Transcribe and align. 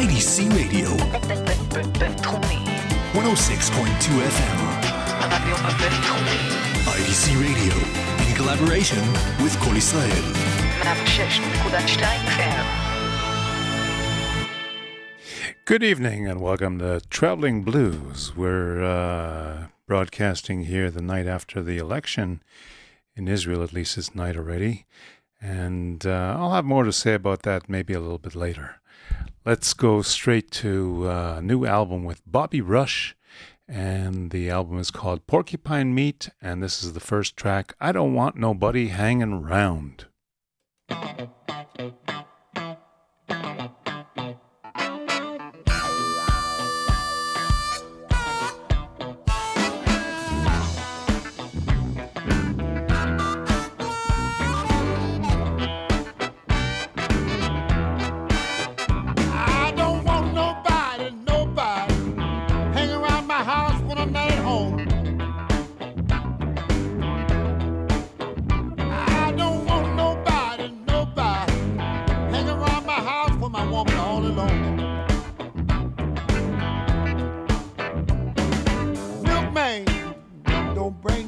IDC 0.00 0.48
Radio. 0.56 0.88
106.2 0.88 0.96
FM. 4.34 4.58
IDC 6.86 7.24
Radio 7.38 7.74
in 8.26 8.34
collaboration 8.34 9.04
with 9.42 9.54
Kol 9.60 9.76
Israel. 9.76 10.10
Good 15.66 15.82
evening 15.82 16.26
and 16.26 16.40
welcome 16.40 16.78
to 16.78 17.02
Traveling 17.10 17.62
Blues. 17.62 18.34
We're 18.34 18.82
uh, 18.82 19.66
broadcasting 19.86 20.64
here 20.64 20.90
the 20.90 21.02
night 21.02 21.26
after 21.26 21.62
the 21.62 21.76
election 21.76 22.42
in 23.14 23.28
Israel, 23.28 23.62
at 23.62 23.74
least 23.74 23.98
it's 23.98 24.14
night 24.14 24.38
already. 24.38 24.86
And 25.42 26.06
uh, 26.06 26.36
I'll 26.38 26.52
have 26.52 26.64
more 26.64 26.84
to 26.84 26.92
say 26.92 27.12
about 27.12 27.42
that 27.42 27.68
maybe 27.68 27.92
a 27.92 28.00
little 28.00 28.16
bit 28.16 28.34
later. 28.34 28.79
Let's 29.44 29.72
go 29.74 30.02
straight 30.02 30.50
to 30.52 31.08
a 31.08 31.40
new 31.42 31.64
album 31.64 32.04
with 32.04 32.22
Bobby 32.26 32.60
Rush. 32.60 33.16
And 33.66 34.30
the 34.32 34.50
album 34.50 34.78
is 34.78 34.90
called 34.90 35.26
Porcupine 35.26 35.94
Meat. 35.94 36.28
And 36.42 36.62
this 36.62 36.82
is 36.82 36.92
the 36.92 37.00
first 37.00 37.36
track 37.36 37.74
I 37.80 37.92
Don't 37.92 38.14
Want 38.14 38.36
Nobody 38.36 38.88
Hanging 38.88 39.42
Round. 39.42 40.06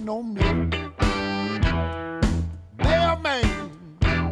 no 0.04 0.22
milk. 0.22 0.74
Mailman 2.78 3.70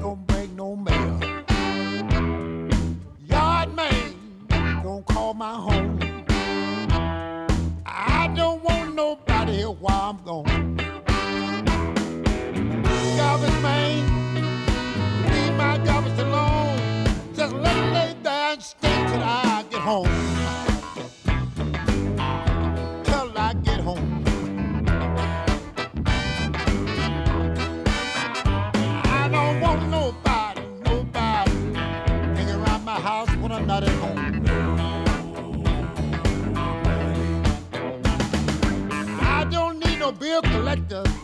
don't 0.01 0.27
bring 0.27 0.57
no 0.57 0.75
mail. 0.75 1.21
Yard 3.29 3.75
man 3.75 4.15
don't 4.83 5.07
call 5.07 5.35
my 5.35 5.55
home. 5.55 5.99
I 7.87 8.33
don't 8.35 8.63
want 8.65 8.95
nobody 8.97 9.63
while 9.63 10.11
I'm 10.11 10.25
gone. 10.25 10.50
doctor. 40.91 41.20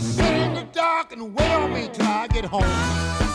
sit 0.00 0.24
in 0.24 0.54
the 0.54 0.66
dark 0.72 1.12
and 1.12 1.34
wait 1.34 1.50
on 1.50 1.72
me 1.72 1.88
till 1.92 2.06
I 2.06 2.26
get 2.28 2.44
home. 2.44 3.27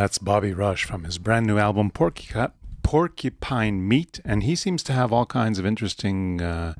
That's 0.00 0.16
Bobby 0.16 0.54
Rush 0.54 0.84
from 0.84 1.04
his 1.04 1.18
brand 1.18 1.46
new 1.46 1.58
album, 1.58 1.90
Porcupine 1.90 3.86
Meat. 3.86 4.20
And 4.24 4.42
he 4.44 4.56
seems 4.56 4.82
to 4.84 4.94
have 4.94 5.12
all 5.12 5.26
kinds 5.26 5.58
of 5.58 5.66
interesting 5.66 6.40
uh, 6.40 6.72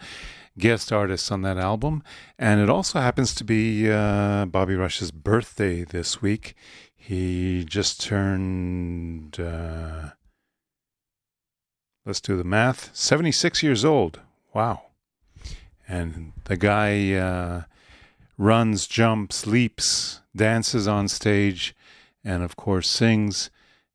guest 0.57 0.91
artists 0.91 1.31
on 1.31 1.43
that 1.43 1.59
album. 1.59 2.03
And 2.39 2.63
it 2.63 2.71
also 2.71 2.99
happens 2.99 3.35
to 3.35 3.45
be 3.45 3.91
uh, 3.91 4.47
Bobby 4.47 4.75
Rush's 4.75 5.11
birthday 5.11 5.85
this 5.85 6.23
week. 6.23 6.55
He 6.97 7.63
just 7.63 8.01
turned, 8.01 9.39
uh, 9.39 10.13
let's 12.07 12.23
do 12.23 12.39
the 12.39 12.43
math, 12.43 12.89
76 12.97 13.63
years 13.63 13.85
old. 13.85 14.21
Wow. 14.55 14.85
And 15.87 16.33
the 16.45 16.57
guy 16.57 17.13
uh, 17.13 17.65
runs, 18.39 18.87
jumps, 18.87 19.47
leaps, 19.47 20.23
dances 20.35 20.89
on 20.89 21.07
stage 21.09 21.75
and 22.25 22.43
of 22.43 22.57
course 22.57 22.89
sings 22.89 23.51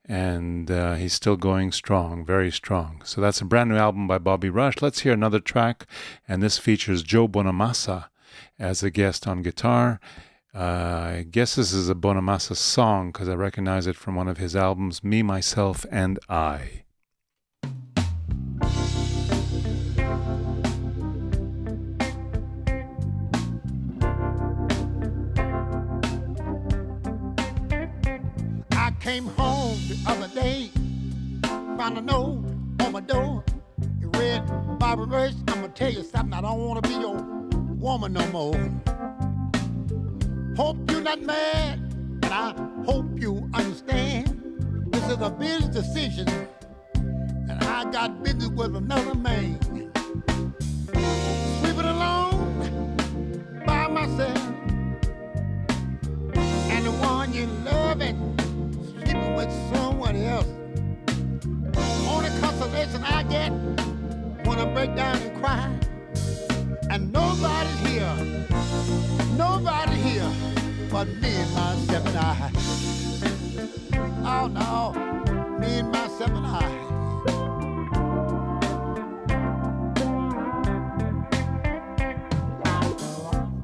and 0.07 0.69
uh, 0.69 0.94
he's 0.95 1.13
still 1.13 1.36
going 1.36 1.72
strong, 1.72 2.24
very 2.24 2.51
strong. 2.51 3.01
So 3.04 3.22
that's 3.22 3.42
a 3.42 3.45
brand 3.45 3.69
new 3.69 3.77
album 3.77 4.07
by 4.07 4.19
Bobby 4.19 4.50
Rush. 4.50 4.75
Let's 4.81 5.00
hear 5.00 5.13
another 5.13 5.39
track, 5.39 5.88
and 6.27 6.44
this 6.44 6.57
features 6.57 7.01
Joe 7.01 7.27
Bonamassa 7.27 8.06
as 8.60 8.83
a 8.83 8.92
guest 8.92 9.27
on 9.27 9.42
guitar. 9.42 10.00
Uh, 10.54 10.60
I 10.60 11.25
guess 11.30 11.56
this 11.56 11.74
is 11.74 11.89
a 11.89 11.95
Bonamassa 11.95 12.56
song 12.56 13.12
because 13.12 13.27
I 13.27 13.33
recognize 13.33 13.88
it 13.88 13.95
from 13.95 14.16
one 14.16 14.27
of 14.27 14.38
his 14.38 14.56
albums, 14.56 15.04
Me, 15.04 15.22
Myself, 15.22 15.86
and 15.92 16.19
I. 16.30 16.85
found 31.86 31.98
a 32.00 32.02
note 32.02 32.44
on 32.82 32.92
my 32.94 33.00
door. 33.00 33.44
It 34.02 34.18
read, 34.18 34.42
Bobby 34.80 35.04
Rush, 35.04 35.34
I'm 35.50 35.62
gonna 35.62 35.68
tell 35.68 35.92
you 35.92 36.02
something. 36.02 36.34
I 36.34 36.42
don't 36.42 36.66
wanna 36.66 36.82
be 36.82 36.96
your 36.96 37.18
woman 37.78 38.14
no 38.14 38.26
more. 38.32 38.58
Hope 40.58 40.78
you're 40.90 41.02
not 41.02 41.22
mad, 41.22 41.78
and 42.24 42.26
I 42.26 42.56
hope 42.88 43.06
you 43.22 43.48
understand. 43.54 44.26
This 44.88 45.04
is 45.12 45.22
a 45.22 45.30
business 45.30 45.76
decision, 45.76 46.28
and 46.96 47.64
I 47.64 47.84
got 47.92 48.24
business 48.24 48.50
with 48.50 48.76
another 48.76 49.14
man. 49.14 49.60
Sleeping 51.60 51.90
alone 51.96 52.96
by 53.64 53.88
myself, 53.90 54.42
and 56.74 56.84
the 56.84 56.92
one 57.00 57.32
you 57.32 57.46
love 57.64 57.86
loving 57.86 58.18
sleeping 58.92 59.36
with 59.36 59.52
someone 59.72 60.16
else. 60.16 60.64
Only 62.15 62.29
consolation 62.39 63.03
I 63.03 63.23
get 63.23 63.51
when 64.47 64.57
I 64.57 64.65
break 64.73 64.95
down 64.95 65.17
and 65.17 65.41
cry. 65.41 65.69
And 66.89 67.12
nobody's 67.12 67.79
here, 67.79 68.15
nobody 69.38 69.95
here 69.95 70.31
but 70.89 71.09
me 71.09 71.35
and 71.35 71.53
myself 71.53 72.06
and 72.07 72.17
I. 72.17 72.51
Oh 74.33 74.47
no, 74.47 74.94
me 75.59 75.79
and 75.79 75.91
myself 75.91 76.31
and 76.31 76.47
I. 76.47 76.71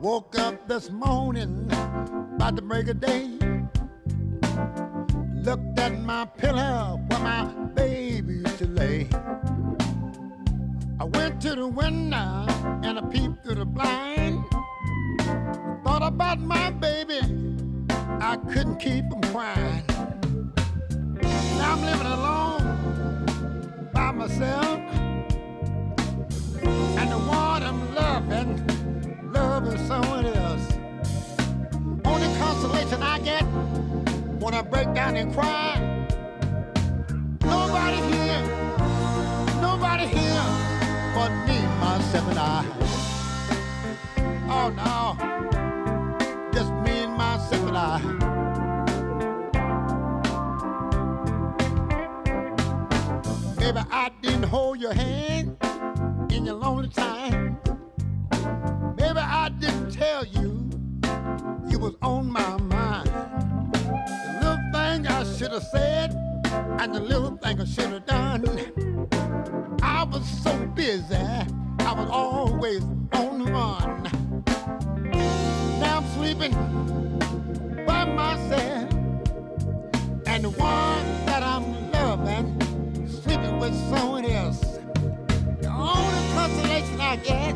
Woke 0.02 0.38
up 0.38 0.68
this 0.68 0.90
morning 0.90 1.72
about 2.36 2.58
the 2.58 2.62
break 2.62 2.90
of 2.90 3.00
day 3.00 3.41
my 6.12 6.26
pillow 6.26 7.00
where 7.08 7.20
my 7.20 7.46
baby 7.74 8.34
used 8.44 8.58
to 8.58 8.68
lay. 8.68 9.08
I 11.00 11.06
went 11.06 11.40
to 11.44 11.56
the 11.56 11.66
window 11.66 12.46
and 12.84 13.00
I 13.00 13.02
peeped 13.14 13.46
through 13.46 13.56
the 13.56 13.66
blind. 13.66 14.44
Thought 15.86 16.04
about 16.04 16.40
my 16.42 16.70
baby, 16.72 17.22
I 18.30 18.36
couldn't 18.52 18.80
keep 18.80 19.06
from 19.10 19.22
crying. 19.32 19.86
Now 21.60 21.72
I'm 21.76 21.82
living 21.90 22.12
alone 22.18 22.64
by 23.94 24.12
myself. 24.12 24.80
And 27.00 27.08
the 27.10 27.22
one 27.40 27.64
I'm 27.64 27.82
loving, 27.96 28.52
loving 29.32 29.78
someone 29.88 30.26
else. 30.26 30.68
Only 32.04 32.30
consolation 32.44 33.02
I 33.02 33.18
get 33.20 33.44
when 34.44 34.54
I 34.54 34.62
break 34.62 34.94
down 34.94 35.16
and 35.16 35.34
cry. 35.34 36.01
Nobody 37.92 38.16
here, 38.16 38.42
nobody 39.62 40.06
here 40.06 40.44
but 41.14 41.30
me, 41.46 41.60
myself, 41.82 42.28
and 42.30 42.40
I. 42.40 42.66
Oh 44.48 44.70
no, 44.70 45.18
just 46.54 46.72
me 46.86 47.04
and 47.04 47.18
myself 47.18 47.68
and 47.68 47.78
I. 47.78 48.00
Maybe 53.60 53.80
I 53.92 54.10
didn't 54.22 54.44
hold 54.44 54.80
your 54.80 54.94
hand 54.94 55.58
in 56.32 56.46
your 56.46 56.56
lonely 56.56 56.88
time. 56.88 57.60
Maybe 58.98 59.20
I 59.20 59.50
didn't 59.60 59.92
tell 59.92 60.26
you 60.26 60.70
you 61.68 61.78
was 61.78 61.96
on 62.02 62.32
my 62.32 62.56
mind. 62.58 63.12
Little 64.42 64.60
thing 64.72 65.08
I 65.08 65.26
should 65.36 65.52
have 65.52 65.64
said 65.64 66.21
and 66.52 66.94
the 66.94 67.00
little 67.00 67.38
thing 67.38 67.62
I 67.62 67.66
should 67.66 67.92
have 67.92 68.06
done. 68.06 68.46
I 69.82 70.04
was 70.04 70.28
so 70.44 70.54
busy, 70.76 71.16
I 71.16 71.94
was 71.94 72.10
always 72.10 72.84
on 73.14 73.44
the 73.44 73.52
run. 73.52 74.04
Now 75.80 75.98
I'm 75.98 76.08
sleeping 76.16 76.54
by 77.86 78.06
myself, 78.06 78.92
and 80.28 80.44
the 80.44 80.50
one 80.58 81.06
that 81.26 81.44
I'm 81.44 81.92
loving 81.92 82.62
sleeping 83.08 83.60
with 83.60 83.76
someone 83.90 84.26
else. 84.26 84.80
The 85.62 85.70
only 85.70 86.34
consolation 86.34 87.00
I 87.00 87.16
get 87.18 87.56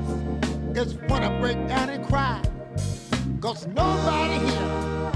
is 0.78 0.96
when 0.96 1.24
I 1.24 1.40
break 1.40 1.68
down 1.68 1.90
and 1.90 2.06
cry. 2.06 2.42
Cause 3.42 3.68
nobody 3.68 4.40
here, 4.46 5.12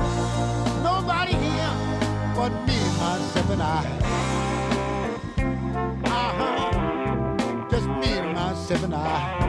nobody 0.83 1.33
here 1.33 1.88
but 2.39 2.53
me, 2.65 2.77
myself, 2.97 3.49
and 3.49 3.61
I. 3.61 3.83
Uh-huh. 6.05 7.67
Just 7.69 7.87
me, 7.87 8.11
myself, 8.33 8.83
and 8.85 8.95
I. 8.95 9.48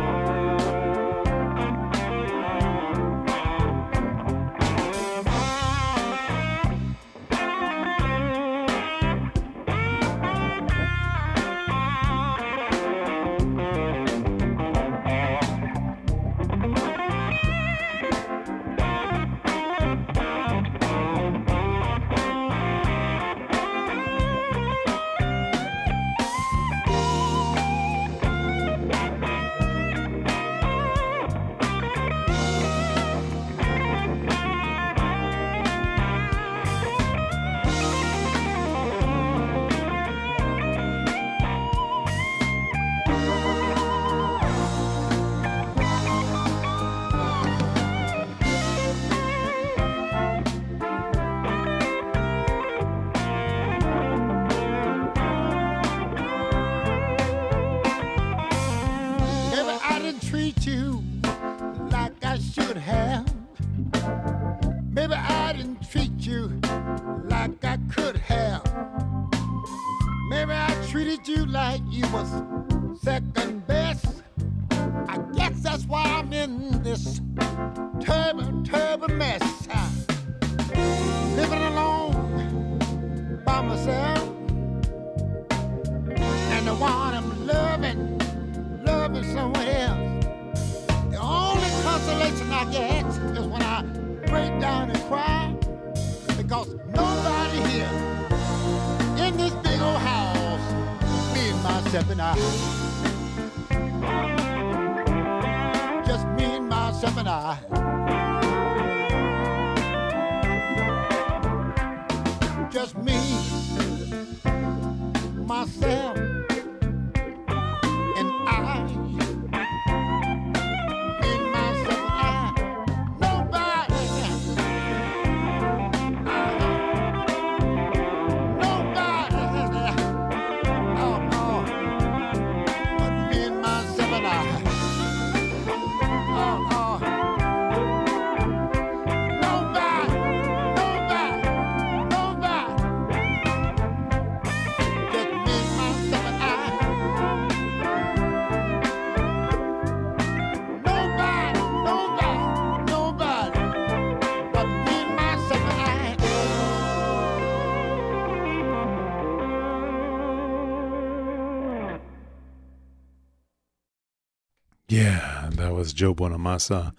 was 165.81 165.95
Joe 165.95 166.15
Bonamassa 166.15 166.93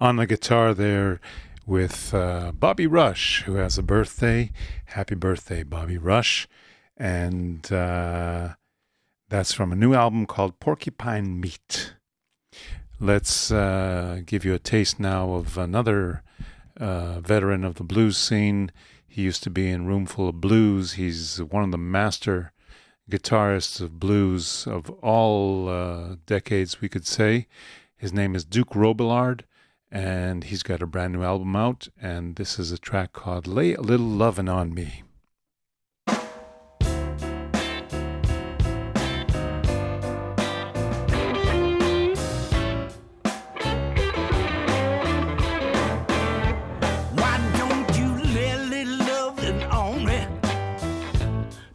on 0.00 0.16
the 0.16 0.26
guitar 0.26 0.74
there 0.74 1.20
with 1.64 2.12
uh, 2.12 2.50
Bobby 2.50 2.84
Rush, 2.84 3.44
who 3.44 3.54
has 3.54 3.78
a 3.78 3.84
birthday. 3.84 4.50
Happy 4.86 5.14
birthday, 5.14 5.62
Bobby 5.62 5.96
Rush. 5.96 6.48
And 6.96 7.72
uh, 7.72 8.54
that's 9.28 9.52
from 9.52 9.70
a 9.70 9.76
new 9.76 9.94
album 9.94 10.26
called 10.26 10.58
Porcupine 10.58 11.40
Meat. 11.40 11.94
Let's 12.98 13.52
uh, 13.52 14.22
give 14.26 14.44
you 14.44 14.54
a 14.54 14.58
taste 14.58 14.98
now 14.98 15.34
of 15.34 15.56
another 15.56 16.24
uh, 16.80 17.20
veteran 17.20 17.62
of 17.62 17.76
the 17.76 17.84
blues 17.84 18.16
scene. 18.16 18.72
He 19.06 19.22
used 19.22 19.44
to 19.44 19.50
be 19.50 19.70
in 19.70 19.86
Roomful 19.86 20.30
of 20.30 20.40
Blues. 20.40 20.94
He's 20.94 21.40
one 21.40 21.62
of 21.62 21.70
the 21.70 21.78
master 21.78 22.52
guitarists 23.08 23.80
of 23.80 24.00
blues 24.00 24.66
of 24.66 24.90
all 25.00 25.68
uh, 25.68 26.16
decades, 26.26 26.80
we 26.80 26.88
could 26.88 27.06
say. 27.06 27.46
His 27.98 28.12
name 28.12 28.34
is 28.34 28.44
Duke 28.44 28.74
Robillard, 28.74 29.44
and 29.90 30.44
he's 30.44 30.62
got 30.62 30.82
a 30.82 30.86
brand 30.86 31.14
new 31.14 31.22
album 31.22 31.56
out. 31.56 31.88
And 32.00 32.36
this 32.36 32.58
is 32.58 32.70
a 32.70 32.76
track 32.76 33.14
called 33.14 33.46
Lay 33.46 33.72
a 33.72 33.80
Little 33.80 34.04
Lovin' 34.04 34.50
on 34.50 34.74
Me. 34.74 35.02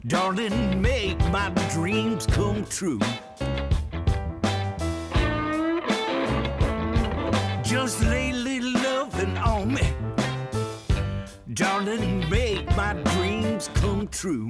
Darling, 0.05 0.81
make 0.81 1.17
my 1.31 1.49
dreams 1.73 2.27
come 2.27 2.65
true. 2.65 2.99
Darling, 11.83 12.29
make 12.29 12.75
my 12.75 12.93
dreams 12.93 13.67
come 13.73 14.07
true. 14.09 14.45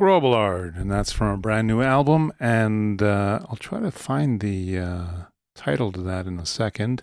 Robillard, 0.00 0.76
and 0.76 0.90
that's 0.90 1.12
from 1.12 1.28
a 1.28 1.36
brand 1.36 1.66
new 1.66 1.82
album. 1.82 2.32
And 2.38 3.02
uh, 3.02 3.40
I'll 3.48 3.56
try 3.56 3.80
to 3.80 3.90
find 3.90 4.40
the 4.40 4.78
uh, 4.78 5.06
title 5.54 5.92
to 5.92 6.00
that 6.02 6.26
in 6.26 6.38
a 6.38 6.46
second. 6.46 7.02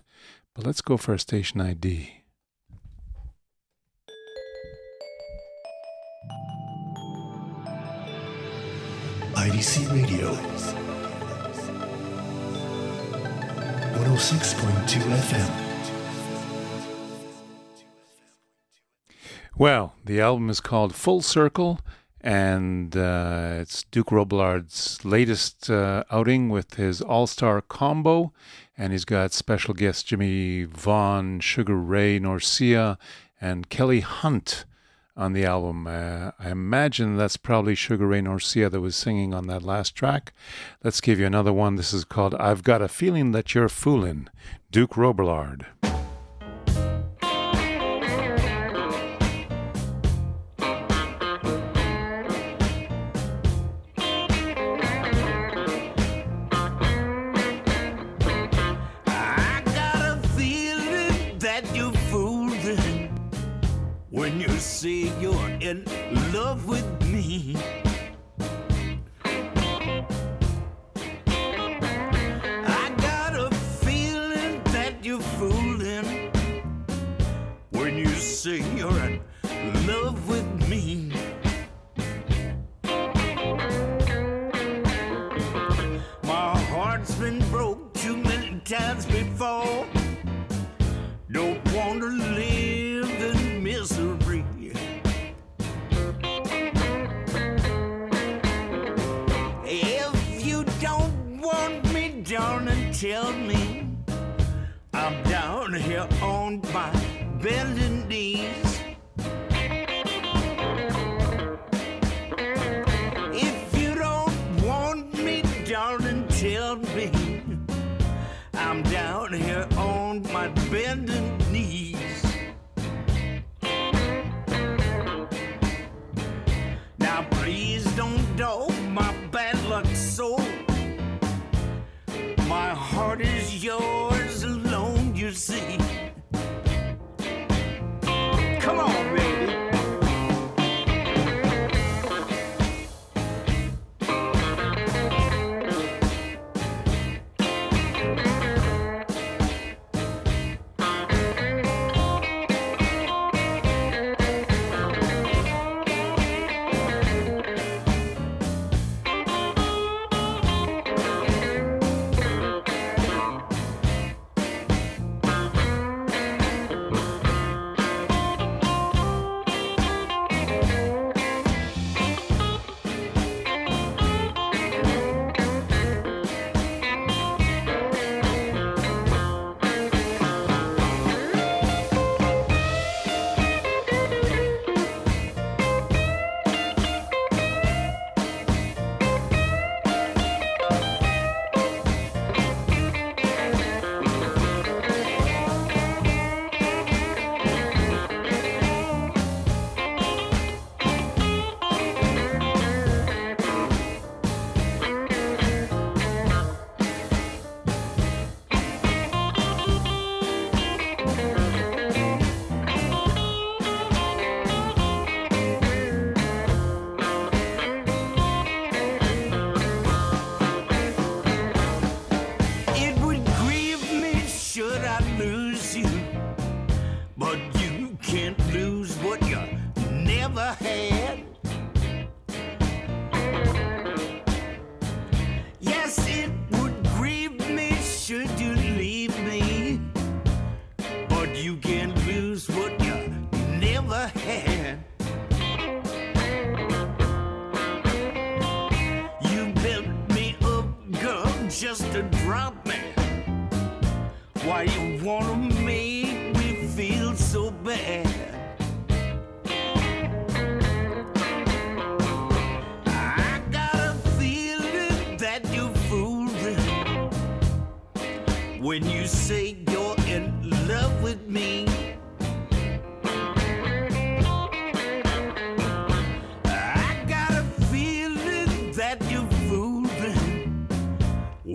But 0.54 0.66
let's 0.66 0.80
go 0.80 0.96
for 0.96 1.14
a 1.14 1.18
station 1.18 1.60
ID. 1.60 2.22
IDC 9.34 9.92
Radio 9.92 10.32
106.2 14.14 15.00
FM. 15.00 15.74
Well, 19.56 19.94
the 20.04 20.20
album 20.20 20.50
is 20.50 20.60
called 20.60 20.94
Full 20.94 21.22
Circle, 21.22 21.80
and 22.24 22.96
uh, 22.96 23.58
it's 23.60 23.84
Duke 23.90 24.10
Robillard's 24.10 25.04
latest 25.04 25.68
uh, 25.68 26.04
outing 26.10 26.48
with 26.48 26.74
his 26.74 27.02
all 27.02 27.26
star 27.26 27.60
combo. 27.60 28.32
And 28.78 28.92
he's 28.92 29.04
got 29.04 29.34
special 29.34 29.74
guests 29.74 30.02
Jimmie 30.02 30.64
Vaughan, 30.64 31.40
Sugar 31.40 31.76
Ray 31.76 32.18
Norcia, 32.18 32.96
and 33.42 33.68
Kelley 33.68 34.00
Hunt 34.00 34.64
on 35.14 35.34
the 35.34 35.44
album. 35.44 35.86
Uh, 35.86 36.30
I 36.38 36.48
imagine 36.48 37.18
that's 37.18 37.36
probably 37.36 37.74
Sugar 37.74 38.06
Ray 38.06 38.22
Norcia 38.22 38.70
that 38.70 38.80
was 38.80 38.96
singing 38.96 39.34
on 39.34 39.46
that 39.48 39.62
last 39.62 39.94
track. 39.94 40.32
Let's 40.82 41.02
give 41.02 41.20
you 41.20 41.26
another 41.26 41.52
one. 41.52 41.76
This 41.76 41.92
is 41.92 42.04
called 42.04 42.34
I've 42.36 42.64
Got 42.64 42.80
a 42.80 42.88
Feeling 42.88 43.32
That 43.32 43.54
You're 43.54 43.68
Foolin', 43.68 44.28
Duke 44.70 44.96
Robillard. 44.96 45.66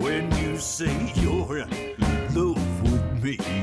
When 0.00 0.30
you 0.38 0.56
say 0.58 1.12
you're 1.14 1.58
in 1.58 1.70
love 2.34 2.82
with 2.82 3.22
me. 3.22 3.59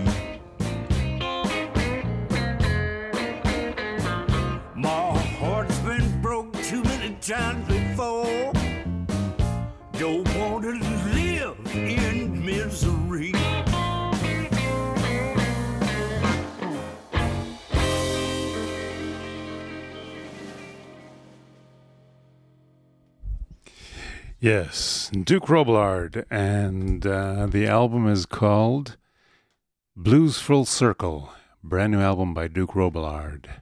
Yes, 24.47 25.11
Duke 25.11 25.47
Robillard, 25.47 26.23
and 26.31 27.05
uh, 27.05 27.47
the 27.47 27.67
album 27.67 28.07
is 28.07 28.25
called 28.25 28.95
Blues 29.93 30.39
Full 30.39 30.63
Circle, 30.63 31.33
brand 31.61 31.91
new 31.91 31.99
album 31.99 32.33
by 32.33 32.47
Duke 32.47 32.71
Robillard. 32.73 33.61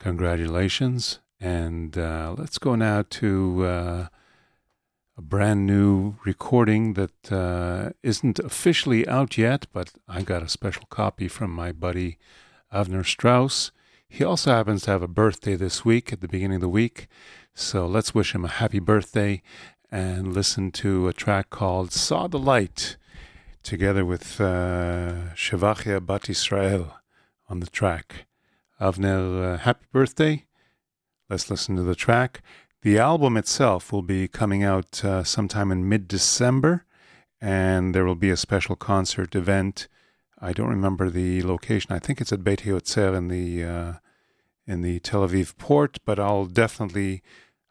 Congratulations, 0.00 1.20
and 1.38 1.96
uh, 1.96 2.34
let's 2.36 2.58
go 2.58 2.74
now 2.74 3.04
to 3.08 3.64
uh, 3.66 4.06
a 5.16 5.22
brand 5.22 5.64
new 5.64 6.16
recording 6.24 6.94
that 6.94 7.32
uh, 7.32 7.90
not 8.24 8.40
officially 8.40 9.06
out 9.06 9.38
yet, 9.38 9.66
but 9.72 9.92
I 10.08 10.22
got 10.22 10.42
a 10.42 10.48
special 10.48 10.86
copy 10.90 11.28
from 11.28 11.52
my 11.52 11.70
buddy 11.70 12.18
Avner 12.72 13.06
Strauss. 13.06 13.70
He 14.08 14.24
also 14.24 14.50
happens 14.50 14.82
to 14.82 14.90
have 14.90 15.02
a 15.02 15.08
birthday 15.08 15.54
this 15.54 15.84
week 15.84 16.12
at 16.12 16.20
the 16.20 16.28
beginning 16.28 16.56
of 16.56 16.62
the 16.62 16.68
week. 16.68 17.06
So 17.58 17.86
let's 17.86 18.14
wish 18.14 18.34
him 18.34 18.44
a 18.44 18.48
happy 18.48 18.80
birthday 18.80 19.42
and 19.90 20.32
listen 20.32 20.70
to 20.72 21.08
a 21.08 21.12
track 21.12 21.50
called 21.50 21.92
Saw 21.92 22.26
the 22.26 22.38
Light 22.38 22.96
together 23.62 24.04
with 24.04 24.40
uh, 24.40 25.34
Shevachia 25.34 26.04
Bat 26.04 26.30
Israel 26.30 26.94
on 27.48 27.60
the 27.60 27.66
track. 27.66 28.26
Avner, 28.80 29.54
uh, 29.54 29.58
happy 29.58 29.86
birthday. 29.92 30.44
Let's 31.28 31.50
listen 31.50 31.76
to 31.76 31.82
the 31.82 31.94
track. 31.94 32.42
The 32.82 32.98
album 32.98 33.36
itself 33.36 33.92
will 33.92 34.02
be 34.02 34.28
coming 34.28 34.62
out 34.62 35.04
uh, 35.04 35.24
sometime 35.24 35.72
in 35.72 35.88
mid 35.88 36.06
December, 36.06 36.84
and 37.40 37.94
there 37.94 38.04
will 38.04 38.14
be 38.14 38.30
a 38.30 38.36
special 38.36 38.76
concert 38.76 39.34
event. 39.34 39.88
I 40.38 40.52
don't 40.52 40.68
remember 40.68 41.10
the 41.10 41.42
location. 41.42 41.92
I 41.92 41.98
think 41.98 42.20
it's 42.20 42.32
at 42.32 42.44
Beit 42.44 42.62
Yotzer 42.62 43.16
in 43.16 43.28
the 43.28 43.64
uh, 43.64 43.92
in 44.66 44.82
the 44.82 45.00
Tel 45.00 45.26
Aviv 45.26 45.56
port, 45.56 45.98
but 46.04 46.18
I'll 46.18 46.46
definitely 46.46 47.22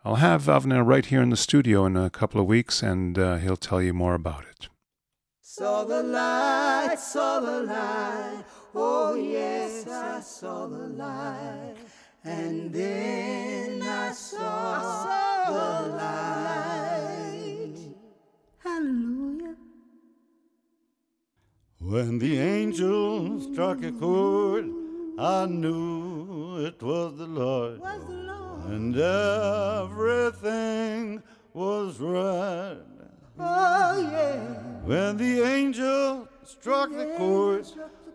I'll 0.07 0.17
have 0.17 0.43
Avner 0.43 0.85
right 0.85 1.03
here 1.03 1.23
in 1.23 1.31
the 1.31 1.35
studio 1.35 1.87
in 1.87 1.97
a 1.97 2.11
couple 2.11 2.39
of 2.39 2.45
weeks, 2.45 2.83
and 2.83 3.17
uh, 3.17 3.37
he'll 3.37 3.57
tell 3.57 3.81
you 3.81 3.91
more 3.91 4.13
about 4.13 4.43
it. 4.43 4.69
Saw 5.41 5.83
the 5.83 6.03
light, 6.03 6.99
saw 6.99 7.39
the 7.39 7.63
light. 7.63 8.43
Oh, 8.75 9.15
yes, 9.15 9.87
I 9.87 10.19
saw 10.19 10.67
the 10.67 10.89
light. 10.89 11.77
And 12.23 12.71
then 12.71 13.81
I 13.81 14.11
saw, 14.11 14.37
I 14.37 15.47
saw 15.47 15.51
the 15.51 15.87
light. 17.55 17.77
Hallelujah. 18.63 19.55
When 21.79 22.19
the 22.19 22.37
angel 22.37 23.41
struck 23.41 23.83
a 23.83 23.91
chord, 23.91 24.69
I 25.17 25.47
knew 25.47 26.63
it 26.63 26.83
was 26.83 27.17
the 27.17 27.25
Lord. 27.25 27.79
Was 27.79 28.05
the 28.05 28.13
Lord. 28.13 28.34
And 28.67 28.95
everything 29.85 30.23
was 31.53 31.99
right. 31.99 32.77
Oh, 33.39 33.99
yeah. 34.11 34.37
When 34.83 35.17
the 35.17 35.41
angel 35.41 36.27
struck 36.43 36.89
the 36.89 37.15
chord, 37.17 37.67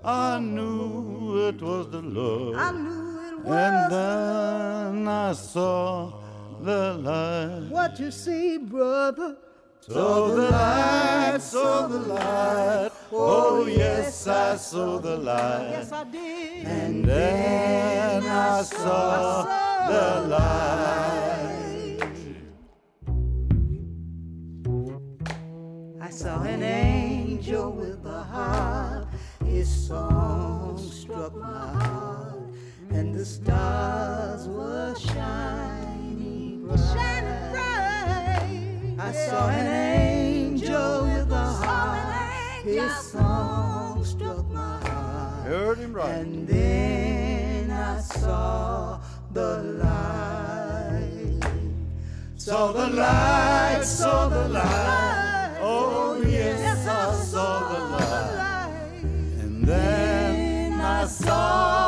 I 0.05 0.39
knew 0.39 1.49
it 1.49 1.61
was 1.63 1.89
the 1.91 2.03
Lord. 2.03 2.57
I 2.57 2.73
knew 2.73 3.19
it 3.29 3.39
was. 3.45 3.55
And 3.55 3.93
then 3.93 5.09
I 5.09 5.33
saw 5.33 6.13
the 6.63 6.95
light. 6.95 7.69
What 7.71 7.99
you 8.01 8.11
see, 8.11 8.59
brother? 8.59 9.37
Saw 9.81 10.29
the 10.29 10.51
light, 10.51 11.39
saw 11.41 11.87
the 11.87 11.99
light. 11.99 12.91
Oh, 13.13 13.67
yes, 13.67 14.27
I 14.27 14.57
saw 14.57 14.99
the 14.99 15.17
light. 15.17 15.71
Yes, 15.71 15.91
I 15.93 16.05
did. 16.05 16.67
And 16.67 17.05
then 17.05 18.27
I 18.27 18.63
saw 18.63 19.45
the 19.91 20.11
light. 20.35 21.99
I 26.01 26.11
saw 26.11 26.43
an 26.43 26.63
angel 26.63 27.73
with 27.73 28.05
a 28.07 28.23
harp. 28.23 29.09
His 29.45 29.69
song 29.89 30.79
struck 30.79 31.35
my 31.35 31.73
heart, 31.83 32.55
and 32.91 33.13
the 33.13 33.25
stars 33.25 34.47
were 34.47 34.95
shining 34.95 36.67
bright. 36.67 36.79
Shining 36.95 37.51
bright. 37.51 39.09
I 39.09 39.13
saw 39.13 39.49
an 39.49 39.67
angel 39.67 41.03
with 41.03 41.33
a 41.33 41.47
harp. 41.63 42.65
His 42.65 42.95
song 42.97 44.05
struck 44.05 44.49
my 44.51 44.79
heart. 44.87 45.47
Heard 45.49 45.79
him 45.79 45.93
right. 45.93 46.11
And 46.11 46.47
then 46.47 47.73
I 47.73 48.01
saw 48.01 49.00
the 49.33 49.63
light. 49.83 51.41
Saw 52.37 52.73
the 52.73 52.89
light, 52.89 53.83
saw 53.85 54.29
the 54.29 54.49
light. 54.49 55.59
Oh, 55.61 56.21
yes, 56.27 56.87
I 56.87 57.15
saw 57.25 57.69
the 57.69 57.81
light. 57.97 59.03
And 59.41 59.65
then 59.65 60.81
I 60.81 61.07
saw 61.07 61.80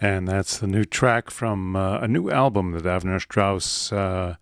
And 0.00 0.28
that's 0.28 0.58
the 0.58 0.66
new 0.66 0.84
track 0.84 1.30
from 1.30 1.74
uh, 1.74 1.98
a 2.00 2.08
new 2.08 2.30
album 2.30 2.72
that 2.72 2.84
Avner 2.84 3.20
Strauss, 3.20 3.92
uh, 3.92 4.36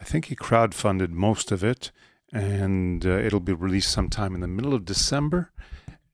I 0.00 0.04
think 0.04 0.26
he 0.26 0.36
crowdfunded 0.36 1.10
most 1.10 1.50
of 1.50 1.64
it, 1.64 1.90
and 2.32 3.06
uh, 3.06 3.10
it'll 3.10 3.40
be 3.40 3.54
released 3.54 3.90
sometime 3.90 4.34
in 4.34 4.40
the 4.40 4.48
middle 4.48 4.74
of 4.74 4.84
December. 4.84 5.50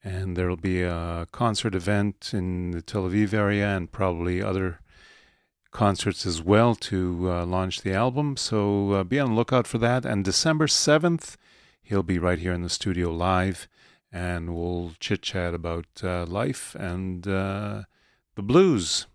And 0.02 0.36
there'll 0.36 0.56
be 0.56 0.82
a 0.82 1.26
concert 1.30 1.74
event 1.74 2.30
in 2.32 2.70
the 2.70 2.80
Tel 2.80 3.02
Aviv 3.02 3.34
area 3.34 3.76
and 3.76 3.92
probably 3.92 4.42
other 4.42 4.80
concerts 5.72 6.24
as 6.24 6.42
well 6.42 6.74
to 6.74 7.30
uh, 7.30 7.44
launch 7.44 7.82
the 7.82 7.92
album. 7.92 8.36
So 8.36 8.92
uh, 8.92 9.04
be 9.04 9.18
on 9.18 9.30
the 9.30 9.34
lookout 9.34 9.66
for 9.66 9.78
that. 9.78 10.04
And 10.06 10.24
December 10.24 10.66
7th, 10.66 11.36
he'll 11.82 12.02
be 12.02 12.18
right 12.18 12.38
here 12.38 12.52
in 12.52 12.62
the 12.62 12.70
studio 12.70 13.10
live, 13.10 13.68
and 14.10 14.54
we'll 14.54 14.92
chit 15.00 15.22
chat 15.22 15.54
about 15.54 15.86
uh, 16.02 16.24
life 16.24 16.74
and 16.76 17.26
uh, 17.28 17.82
the 18.40 18.46
blues. 18.46 19.06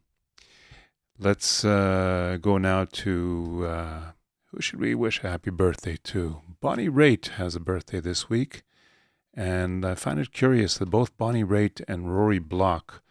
Let's 1.17 1.65
uh, 1.65 2.38
go 2.39 2.59
now 2.59 2.85
to 2.85 3.65
uh, 3.67 4.01
who 4.51 4.61
should 4.61 4.79
we 4.79 4.93
wish 4.93 5.23
a 5.23 5.29
happy 5.29 5.49
birthday 5.49 5.97
to? 6.03 6.41
Bonnie 6.61 6.89
Raitt 6.89 7.29
has 7.39 7.55
a 7.55 7.59
birthday 7.59 7.99
this 7.99 8.29
week, 8.29 8.61
and 9.33 9.83
I 9.83 9.95
find 9.95 10.19
it 10.19 10.31
curious 10.31 10.77
that 10.77 10.91
both 10.91 11.17
Bonnie 11.17 11.43
Raitt 11.43 11.81
and 11.88 12.15
Rory 12.15 12.38
Block 12.38 13.01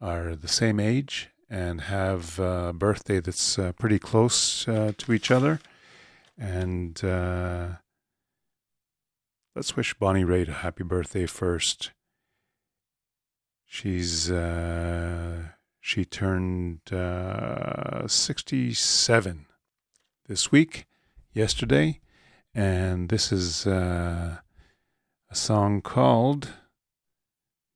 are 0.00 0.34
the 0.34 0.48
same 0.48 0.80
age 0.80 1.30
and 1.48 1.82
have 1.82 2.40
a 2.40 2.72
birthday 2.72 3.20
that's 3.20 3.56
uh, 3.56 3.70
pretty 3.78 4.00
close 4.00 4.66
uh, 4.66 4.94
to 4.98 5.12
each 5.12 5.30
other. 5.30 5.60
And 6.36 7.04
uh, 7.04 7.66
let's 9.54 9.76
wish 9.76 9.94
Bonnie 9.94 10.24
Raitt 10.24 10.48
a 10.48 10.54
happy 10.64 10.82
birthday 10.82 11.26
first. 11.26 11.92
She's 13.66 14.30
uh, 14.30 15.48
she 15.80 16.04
turned 16.04 16.80
uh, 16.92 18.06
67 18.06 19.46
this 20.26 20.52
week, 20.52 20.86
yesterday, 21.32 22.00
and 22.54 23.08
this 23.08 23.32
is 23.32 23.66
uh, 23.66 24.38
a 25.30 25.34
song 25.34 25.82
called 25.82 26.50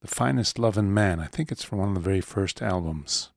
"The 0.00 0.08
Finest 0.08 0.58
Lovin' 0.58 0.94
Man." 0.94 1.20
I 1.20 1.26
think 1.26 1.50
it's 1.50 1.64
from 1.64 1.78
one 1.78 1.88
of 1.88 1.94
the 1.94 2.00
very 2.00 2.20
first 2.20 2.62
albums. 2.62 3.30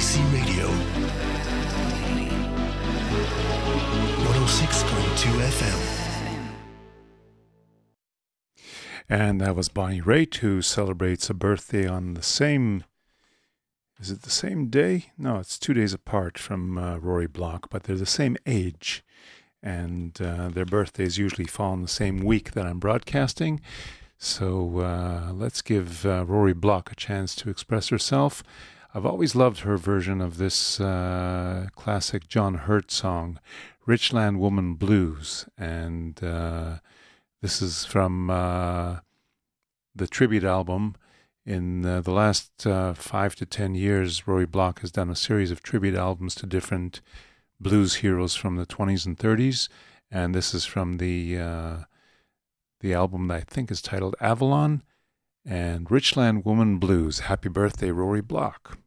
IDC 0.00 0.16
Radio. 0.32 0.66
106.2 4.24 5.28
FM. 5.42 5.80
And 9.10 9.42
that 9.42 9.54
was 9.54 9.68
Bonnie 9.68 10.00
Raitt, 10.00 10.36
who 10.36 10.62
celebrates 10.62 11.28
a 11.28 11.34
birthday 11.34 11.86
on 11.86 12.14
the 12.14 12.22
same. 12.22 12.84
Is 14.00 14.10
it 14.10 14.22
the 14.22 14.30
same 14.30 14.68
day? 14.68 15.12
No, 15.18 15.36
it's 15.36 15.58
two 15.58 15.74
days 15.74 15.92
apart 15.92 16.38
from 16.38 16.78
uh, 16.78 16.96
Rory 16.96 17.26
Block, 17.26 17.68
but 17.68 17.82
they're 17.82 17.94
the 17.94 18.06
same 18.06 18.38
age. 18.46 19.04
And 19.62 20.18
uh, 20.22 20.48
their 20.48 20.64
birthdays 20.64 21.18
usually 21.18 21.46
fall 21.46 21.74
in 21.74 21.82
the 21.82 21.88
same 21.88 22.20
week 22.20 22.52
that 22.52 22.64
I'm 22.64 22.78
broadcasting. 22.78 23.60
So 24.16 24.78
uh, 24.78 25.32
let's 25.34 25.60
give 25.60 26.06
uh, 26.06 26.24
Rory 26.24 26.54
Block 26.54 26.90
a 26.90 26.94
chance 26.94 27.34
to 27.34 27.50
express 27.50 27.88
herself. 27.88 28.42
I've 28.92 29.06
always 29.06 29.36
loved 29.36 29.60
her 29.60 29.76
version 29.76 30.20
of 30.20 30.36
this 30.38 30.80
uh, 30.80 31.68
classic 31.76 32.26
John 32.26 32.54
Hurt 32.54 32.90
song, 32.90 33.38
Richland 33.86 34.40
Woman 34.40 34.74
Blues. 34.74 35.46
And 35.56 36.22
uh, 36.24 36.78
this 37.40 37.62
is 37.62 37.84
from 37.84 38.30
uh, 38.30 38.98
the 39.94 40.08
tribute 40.08 40.42
album. 40.42 40.96
In 41.46 41.86
uh, 41.86 42.00
the 42.00 42.10
last 42.10 42.66
uh, 42.66 42.94
five 42.94 43.36
to 43.36 43.46
ten 43.46 43.76
years, 43.76 44.26
Rory 44.26 44.46
Block 44.46 44.80
has 44.80 44.90
done 44.90 45.08
a 45.08 45.16
series 45.16 45.52
of 45.52 45.62
tribute 45.62 45.94
albums 45.94 46.34
to 46.36 46.46
different 46.46 47.00
blues 47.60 47.96
heroes 47.96 48.34
from 48.34 48.56
the 48.56 48.66
20s 48.66 49.06
and 49.06 49.16
30s. 49.16 49.68
And 50.10 50.34
this 50.34 50.52
is 50.52 50.64
from 50.64 50.96
the 50.96 51.38
uh, 51.38 51.76
the 52.80 52.92
album 52.92 53.28
that 53.28 53.34
I 53.34 53.40
think 53.42 53.70
is 53.70 53.82
titled 53.82 54.16
Avalon 54.20 54.82
and 55.50 55.90
Richland 55.90 56.44
Woman 56.44 56.78
Blues. 56.78 57.20
Happy 57.20 57.48
birthday, 57.48 57.90
Rory 57.90 58.20
Block. 58.20 58.78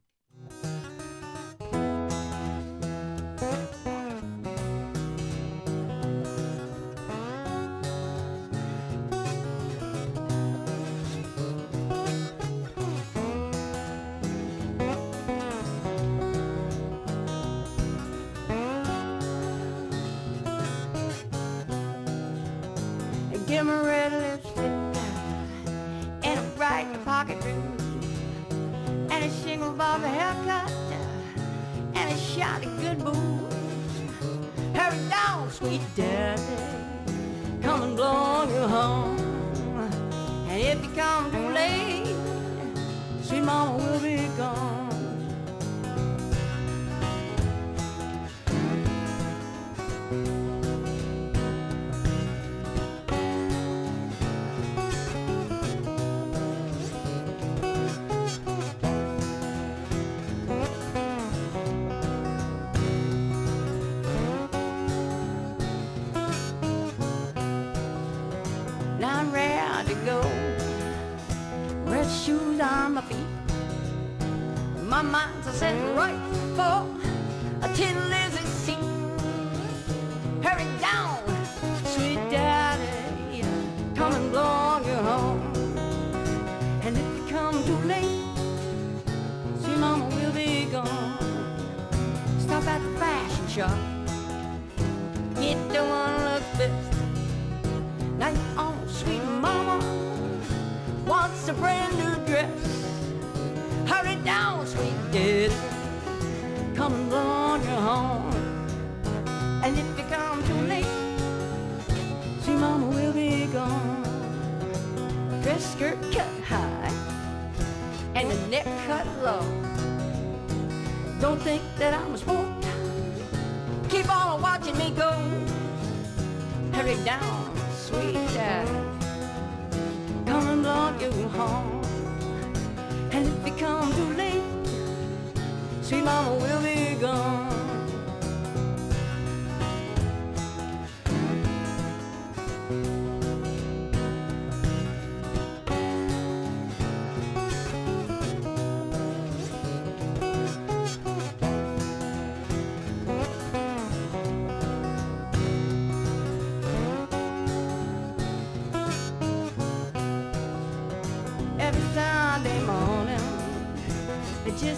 Set 75.53 75.95
right 75.95 76.22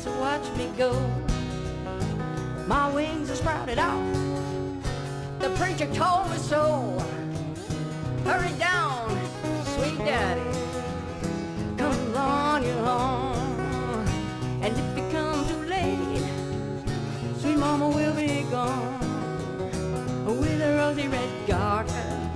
Just 0.06 0.18
watch 0.20 0.56
me 0.56 0.72
go. 0.78 0.94
My 2.68 2.94
wings 2.94 3.32
are 3.32 3.36
sprouted 3.36 3.80
out. 3.80 4.14
The 5.40 5.50
preacher 5.58 5.92
told 5.96 6.30
me 6.30 6.38
so. 6.38 6.96
Hurry 8.24 8.52
down, 8.60 9.10
sweet 9.64 9.98
daddy. 9.98 10.44
Come 11.78 12.16
on 12.16 12.64
you 12.64 12.74
home. 12.74 14.06
And 14.62 14.78
if 14.78 14.96
you 14.96 15.10
come 15.12 15.48
too 15.48 15.64
late, 15.68 16.22
sweet 17.40 17.58
mama 17.58 17.90
will 17.90 18.14
be 18.14 18.46
gone. 18.52 19.00
With 20.28 20.62
a 20.62 20.76
rosy 20.78 21.08
red 21.08 21.30
garter, 21.48 22.30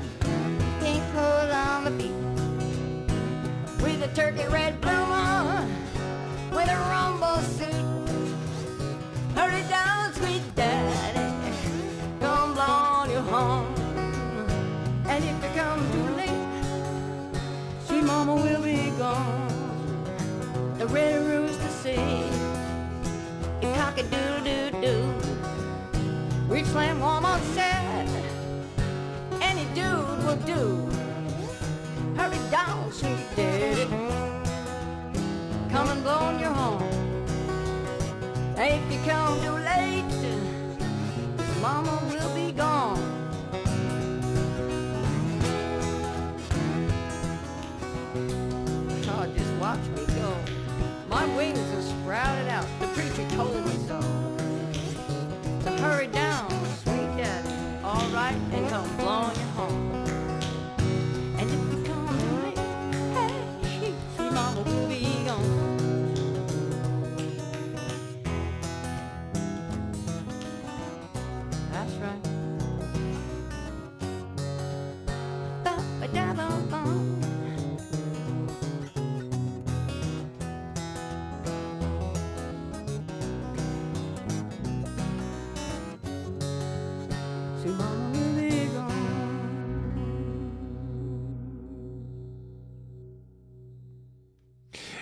pink 0.80 1.04
hose 1.14 1.54
on 1.54 1.84
the 1.84 2.10
with 3.84 4.02
a 4.02 4.08
turkey 4.16 4.48
red 4.48 4.79
The 20.80 20.88
red 20.88 21.22
rooster 21.26 21.68
sing, 21.68 22.32
you 23.62 23.70
cock 23.74 23.98
a 23.98 24.04
doo 24.04 24.40
doo 24.46 24.72
doo. 24.80 25.14
Richland 26.48 27.02
woman 27.02 27.42
said, 27.54 28.08
any 29.42 29.66
dude 29.76 30.24
will 30.24 30.40
do. 30.46 30.90
Hurry 32.16 32.40
down, 32.50 32.94
sweet 32.94 33.28
daddy. 33.36 33.90
Come 35.70 35.90
and 35.90 36.02
blow 36.02 36.14
on 36.14 36.40
your 36.40 36.54
horn. 36.54 36.82
If 38.58 38.82
you 38.90 39.00
come 39.06 39.38
too 39.42 39.58
late, 39.60 40.06
mama 41.62 41.99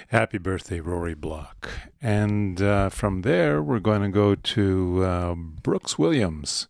Happy 0.09 0.39
birthday, 0.39 0.79
Rory 0.79 1.13
Block. 1.13 1.69
And 2.01 2.59
uh, 2.59 2.89
from 2.89 3.21
there, 3.21 3.61
we're 3.61 3.79
going 3.79 4.01
to 4.01 4.09
go 4.09 4.33
to 4.33 5.03
uh, 5.03 5.35
Brooks 5.35 5.99
Williams, 5.99 6.67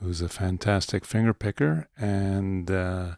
who's 0.00 0.20
a 0.20 0.28
fantastic 0.28 1.04
finger 1.04 1.32
picker. 1.32 1.88
And 1.96 2.68
uh, 2.68 3.16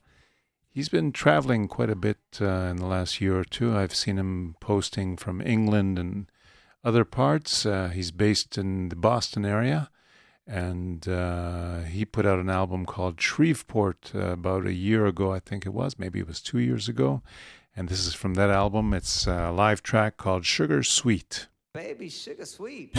he's 0.69 0.91
been 0.91 1.13
traveling 1.13 1.67
quite 1.69 1.89
a 1.89 1.97
bit 1.97 2.19
uh, 2.43 2.45
in 2.45 2.77
the 2.77 2.87
last 2.87 3.23
year 3.23 3.39
or 3.39 3.45
two. 3.45 3.75
I've 3.75 3.95
seen 3.95 4.19
him 4.19 4.57
posting 4.61 5.17
from 5.17 5.41
England 5.41 5.99
and 5.99 6.27
other 6.85 7.07
parts. 7.07 7.65
Uh, 7.65 7.89
he's 7.89 8.11
based 8.11 8.59
in 8.59 8.91
the 8.91 8.97
Boston 8.97 9.47
area. 9.47 9.89
And 10.47 11.09
uh, 11.09 11.81
he 11.81 12.05
put 12.05 12.27
out 12.27 12.39
an 12.39 12.51
album 12.51 12.85
called 12.85 13.21
Shreveport 13.21 14.13
uh, 14.15 14.33
about 14.33 14.67
a 14.67 14.75
year 14.75 15.07
ago, 15.07 15.33
I 15.33 15.41
think 15.41 15.65
it 15.65 15.73
was. 15.73 15.99
Maybe 15.99 16.19
it 16.19 16.27
was 16.27 16.43
two 16.43 16.59
years 16.59 16.89
ago. 16.89 17.23
And 17.77 17.89
this 17.89 18.07
is 18.07 18.15
from 18.15 18.35
that 18.35 18.51
album. 18.51 18.93
It's 18.93 19.27
a 19.27 19.51
live 19.51 19.83
track 19.83 20.17
called 20.17 20.45
Sugar 20.45 20.83
Sweet. 20.83 21.49
Baby 21.73 22.09
sugar 22.09 22.47
sweet. 22.47 22.97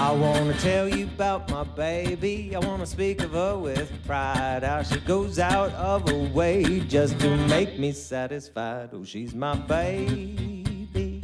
I 0.00 0.12
wanna 0.12 0.54
tell 0.60 0.88
you 0.88 1.06
about 1.06 1.50
my 1.50 1.64
baby. 1.64 2.54
I 2.54 2.60
wanna 2.60 2.86
speak 2.86 3.20
of 3.20 3.32
her 3.32 3.58
with 3.58 3.90
pride. 4.06 4.62
How 4.62 4.84
she 4.84 5.00
goes 5.00 5.40
out 5.40 5.72
of 5.72 6.08
her 6.08 6.32
way 6.32 6.78
just 6.80 7.18
to 7.18 7.36
make 7.48 7.80
me 7.80 7.90
satisfied. 7.90 8.90
Oh, 8.92 9.02
she's 9.02 9.34
my 9.34 9.56
baby. 9.56 11.20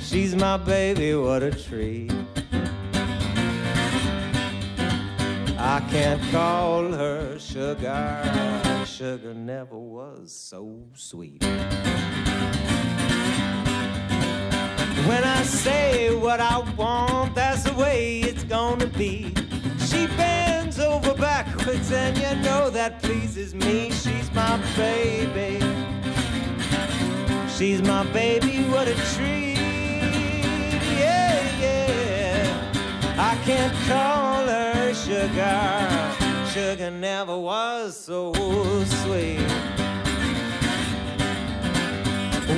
She's 0.00 0.34
my 0.34 0.56
baby, 0.56 1.14
what 1.14 1.44
a 1.44 1.52
treat. 1.52 2.12
I 5.56 5.80
can't 5.88 6.22
call 6.32 6.92
her 6.92 7.38
sugar. 7.38 8.84
Sugar 8.84 9.34
never 9.34 9.78
was 9.78 10.32
so 10.32 10.82
sweet. 10.94 11.44
When 15.04 15.22
I 15.22 15.42
say 15.42 16.14
what 16.14 16.40
I 16.40 16.58
want, 16.76 17.34
that's 17.34 17.64
the 17.64 17.74
way 17.74 18.20
it's 18.20 18.44
gonna 18.44 18.86
be. 18.86 19.34
She 19.86 20.06
bends 20.16 20.80
over 20.80 21.14
backwards, 21.14 21.92
and 21.92 22.16
you 22.16 22.34
know 22.42 22.70
that 22.70 23.02
pleases 23.02 23.54
me. 23.54 23.90
She's 23.90 24.32
my 24.32 24.58
baby. 24.76 25.60
She's 27.56 27.82
my 27.82 28.04
baby, 28.12 28.64
what 28.64 28.88
a 28.88 28.94
treat. 29.14 29.58
Yeah, 30.98 31.60
yeah. 31.60 33.16
I 33.18 33.36
can't 33.44 33.74
call 33.86 34.46
her 34.46 34.92
sugar. 34.94 36.46
Sugar 36.52 36.90
never 36.90 37.36
was 37.38 37.96
so 37.96 38.32
sweet. 38.84 39.46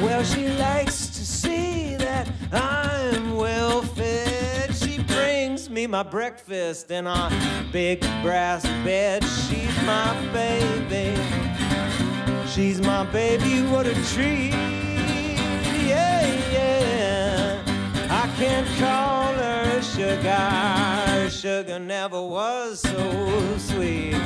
Well, 0.03 0.23
she 0.25 0.49
likes 0.49 1.08
my 5.89 6.03
breakfast 6.03 6.91
in 6.91 7.07
a 7.07 7.31
big 7.73 8.01
brass 8.23 8.63
bed. 8.85 9.25
She's 9.25 9.75
my 9.85 10.15
baby. 10.33 11.17
She's 12.47 12.81
my 12.81 13.05
baby, 13.07 13.63
what 13.63 13.87
a 13.87 13.95
treat. 14.13 14.53
Yeah, 15.87 16.27
yeah. 16.53 17.63
I 18.11 18.29
can't 18.37 18.69
call 18.79 19.33
her 19.33 19.81
sugar. 19.83 21.31
Sugar 21.31 21.79
never 21.79 22.21
was 22.21 22.81
so 22.81 23.59
sweet. 23.59 24.21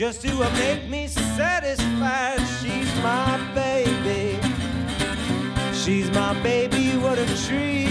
Just 0.00 0.22
to 0.22 0.34
make 0.54 0.88
me 0.88 1.06
satisfied. 1.06 2.40
She's 2.58 2.90
my 3.02 3.36
baby. 3.54 4.40
She's 5.74 6.10
my 6.12 6.32
baby. 6.42 6.96
What 6.96 7.18
a 7.18 7.26
treat. 7.44 7.84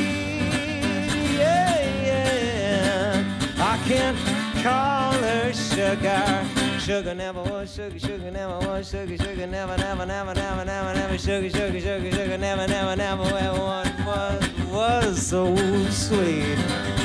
Yeah, 1.38 1.78
yeah. 2.08 3.54
I 3.60 3.78
can't 3.88 4.18
call 4.64 5.12
her 5.12 5.54
sugar. 5.54 6.80
Sugar 6.80 7.14
never 7.14 7.44
was 7.44 7.76
sugar, 7.76 8.00
sugar 8.00 8.32
never 8.32 8.58
was 8.58 8.90
sugar, 8.90 9.16
sugar 9.16 9.46
never, 9.46 9.78
never, 9.78 10.04
never, 10.08 10.34
never, 10.34 10.66
never, 10.66 10.94
never, 10.96 11.18
sugar, 11.20 11.48
sugar, 11.48 11.80
sugar, 11.80 12.12
sugar, 12.12 12.38
never, 12.40 12.66
never, 12.68 12.96
never, 12.96 13.38
ever 13.38 13.60
was, 13.60 13.88
was, 14.04 14.50
was 14.72 15.28
so 15.28 15.56
sweet. 15.92 16.99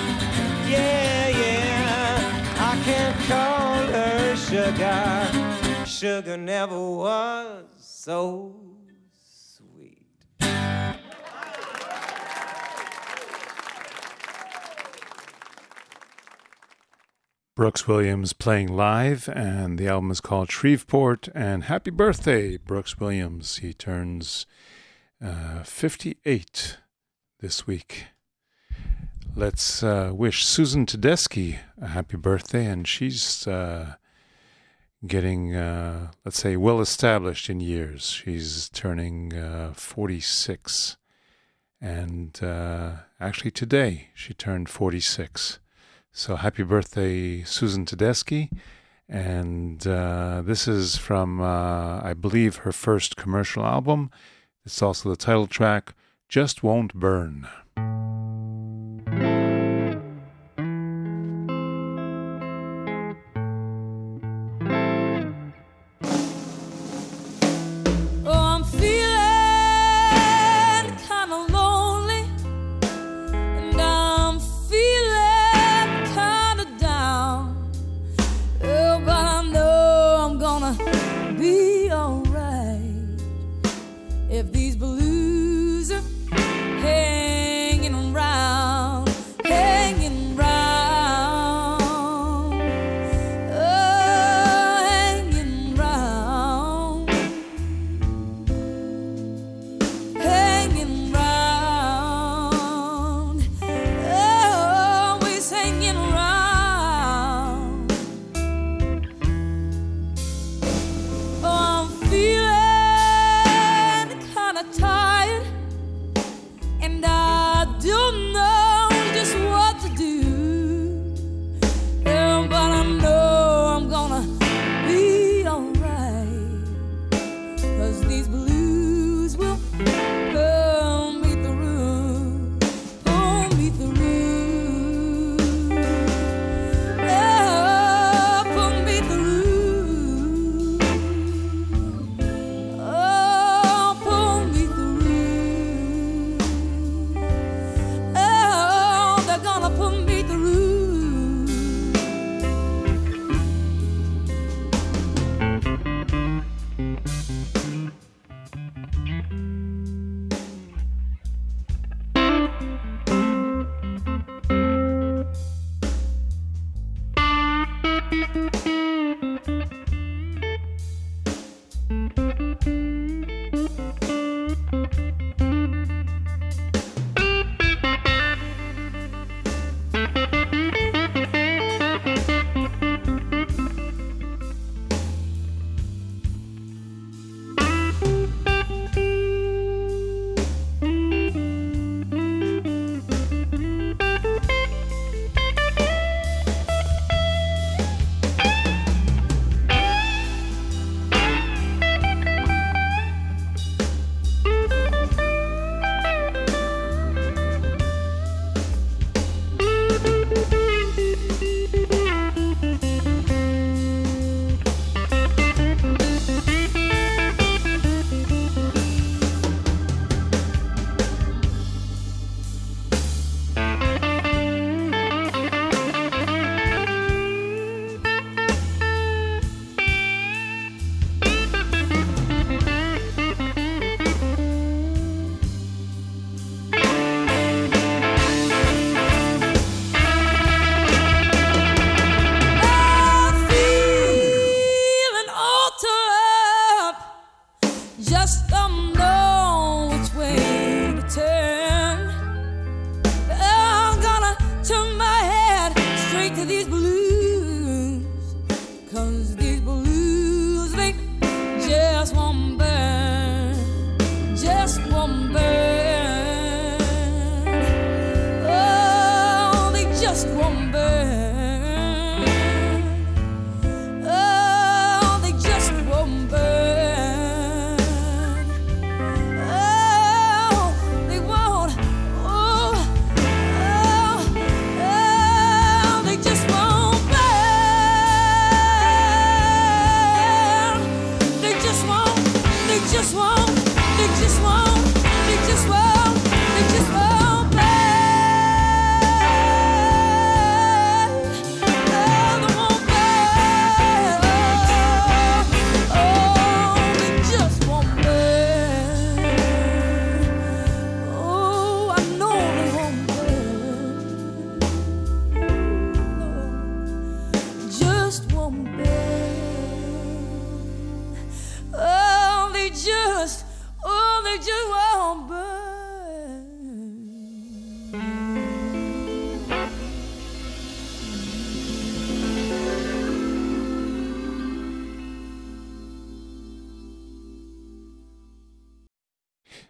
Sugar. 4.75 5.87
Sugar 5.87 6.37
never 6.37 6.79
was 6.79 7.65
so 7.79 8.55
sweet. 9.13 10.07
Brooks 17.57 17.87
Williams 17.87 18.33
playing 18.33 18.75
live, 18.75 19.29
and 19.29 19.79
the 19.79 19.87
album 19.87 20.11
is 20.11 20.21
called 20.21 20.51
Shreveport. 20.51 21.29
And 21.35 21.65
happy 21.65 21.91
birthday, 21.91 22.57
Brooks 22.57 22.99
Williams. 22.99 23.59
He 23.59 23.73
turns 23.73 24.47
uh, 25.25 25.63
58 25.63 26.79
this 27.41 27.67
week. 27.67 28.07
Let's 29.37 29.83
uh, 29.83 30.11
wish 30.13 30.45
Susan 30.45 30.87
Tedeschi 30.87 31.59
a 31.81 31.89
happy 31.89 32.17
birthday, 32.17 32.67
and 32.67 32.87
she's 32.87 33.47
uh, 33.47 33.95
getting, 35.07 35.55
uh, 35.55 36.11
let's 36.25 36.39
say, 36.39 36.57
well 36.57 36.81
established 36.81 37.51
in 37.51 37.61
years. 37.61 38.11
She's 38.11 38.69
turning 38.71 39.35
uh, 39.35 39.73
46. 39.75 40.97
And 41.81 42.43
uh, 42.43 42.93
actually, 43.21 43.51
today 43.51 44.09
she 44.15 44.35
turned 44.35 44.69
46. 44.69 45.59
So 46.13 46.37
happy 46.37 46.63
birthday, 46.63 47.43
Susan 47.43 47.85
Tedeschi. 47.85 48.51
And 49.09 49.87
uh, 49.87 50.43
this 50.43 50.67
is 50.67 50.97
from, 50.97 51.41
uh, 51.41 52.01
I 52.03 52.15
believe, 52.15 52.57
her 52.59 52.73
first 52.73 53.17
commercial 53.17 53.65
album. 53.65 54.11
It's 54.65 54.81
also 54.81 55.11
the 55.11 55.17
title 55.17 55.47
track, 55.47 55.95
Just 56.29 56.63
Won't 56.63 56.95
Burn. 56.95 57.47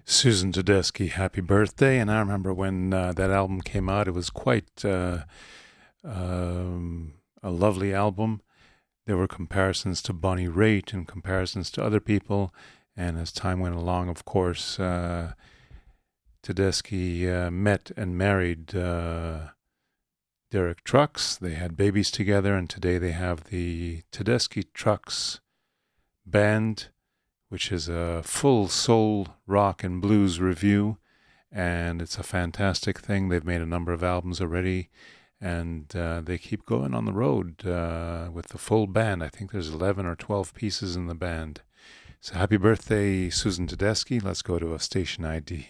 Susan 0.04 0.52
Tedeschi, 0.52 1.10
happy 1.10 1.40
birthday. 1.40 1.98
And 1.98 2.10
I 2.10 2.18
remember 2.18 2.52
when 2.52 2.92
uh, 2.92 3.12
that 3.12 3.30
album 3.30 3.60
came 3.60 3.88
out, 3.88 4.08
it 4.08 4.12
was 4.12 4.30
quite 4.30 4.84
uh, 4.84 5.24
um, 6.04 7.14
a 7.42 7.50
lovely 7.50 7.94
album. 7.94 8.42
There 9.06 9.16
were 9.16 9.28
comparisons 9.28 10.02
to 10.02 10.12
Bonnie 10.12 10.48
Raitt 10.48 10.92
and 10.92 11.08
comparisons 11.08 11.70
to 11.72 11.84
other 11.84 12.00
people. 12.00 12.54
And 12.96 13.18
as 13.18 13.32
time 13.32 13.60
went 13.60 13.74
along, 13.74 14.08
of 14.08 14.24
course, 14.24 14.78
uh, 14.78 15.32
Tedeschi 16.42 17.26
uh, 17.26 17.50
met 17.50 17.90
and 17.96 18.16
married 18.16 18.76
uh, 18.76 19.48
Derek 20.50 20.84
Trucks. 20.84 21.36
They 21.36 21.54
had 21.54 21.76
babies 21.76 22.10
together, 22.10 22.54
and 22.54 22.68
today 22.70 22.98
they 22.98 23.12
have 23.12 23.44
the 23.44 24.02
Tedeschi 24.12 24.66
Trucks 24.72 25.40
Band 26.24 26.88
which 27.54 27.70
is 27.70 27.88
a 27.88 28.20
full 28.24 28.66
soul 28.66 29.28
rock 29.46 29.84
and 29.84 30.02
blues 30.02 30.40
review, 30.40 30.98
and 31.52 32.02
it's 32.02 32.18
a 32.18 32.22
fantastic 32.24 32.98
thing. 32.98 33.28
They've 33.28 33.44
made 33.44 33.60
a 33.60 33.64
number 33.64 33.92
of 33.92 34.02
albums 34.02 34.40
already, 34.40 34.88
and 35.40 35.94
uh, 35.94 36.20
they 36.20 36.36
keep 36.36 36.66
going 36.66 36.94
on 36.94 37.04
the 37.04 37.12
road 37.12 37.64
uh, 37.64 38.28
with 38.32 38.48
the 38.48 38.58
full 38.58 38.88
band. 38.88 39.22
I 39.22 39.28
think 39.28 39.52
there's 39.52 39.70
11 39.70 40.04
or 40.04 40.16
12 40.16 40.52
pieces 40.52 40.96
in 40.96 41.06
the 41.06 41.14
band. 41.14 41.60
So 42.20 42.34
happy 42.34 42.56
birthday, 42.56 43.30
Susan 43.30 43.68
Tedeschi. 43.68 44.20
Let's 44.20 44.42
go 44.42 44.58
to 44.58 44.74
a 44.74 44.80
station 44.80 45.24
ID. 45.24 45.68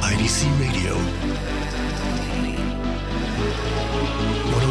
IDC 0.00 0.60
Radio. 0.60 1.25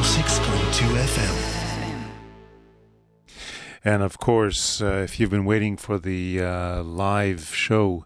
106.2 0.05 0.85
FM. 0.97 1.35
And 3.83 4.03
of 4.03 4.19
course, 4.19 4.79
uh, 4.79 5.01
if 5.03 5.19
you've 5.19 5.31
been 5.31 5.45
waiting 5.45 5.77
for 5.77 5.97
the 5.97 6.41
uh, 6.41 6.83
live 6.83 7.55
show 7.55 8.05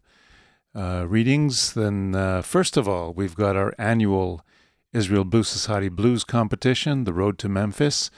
uh, 0.74 1.06
readings, 1.10 1.74
then 1.74 2.16
uh, 2.16 2.42
first 2.42 2.78
of 2.78 2.88
all, 2.88 3.12
we've 3.12 3.36
got 3.36 3.58
our 3.58 3.74
annual 3.78 4.46
Israel 4.94 5.26
Blues 5.26 5.50
Society 5.50 5.90
Blues 5.90 6.24
Competition, 6.24 7.04
The 7.04 7.14
Road 7.14 7.38
to 7.40 7.50
Memphis. 7.50 8.10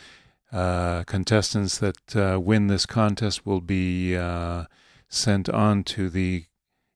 Uh, 0.51 1.03
contestants 1.05 1.79
that 1.79 2.15
uh, 2.15 2.39
win 2.39 2.67
this 2.67 2.85
contest 2.85 3.47
will 3.47 3.61
be 3.61 4.15
sent 5.09 5.49
on 5.49 5.83
to 5.85 6.07
the 6.07 6.45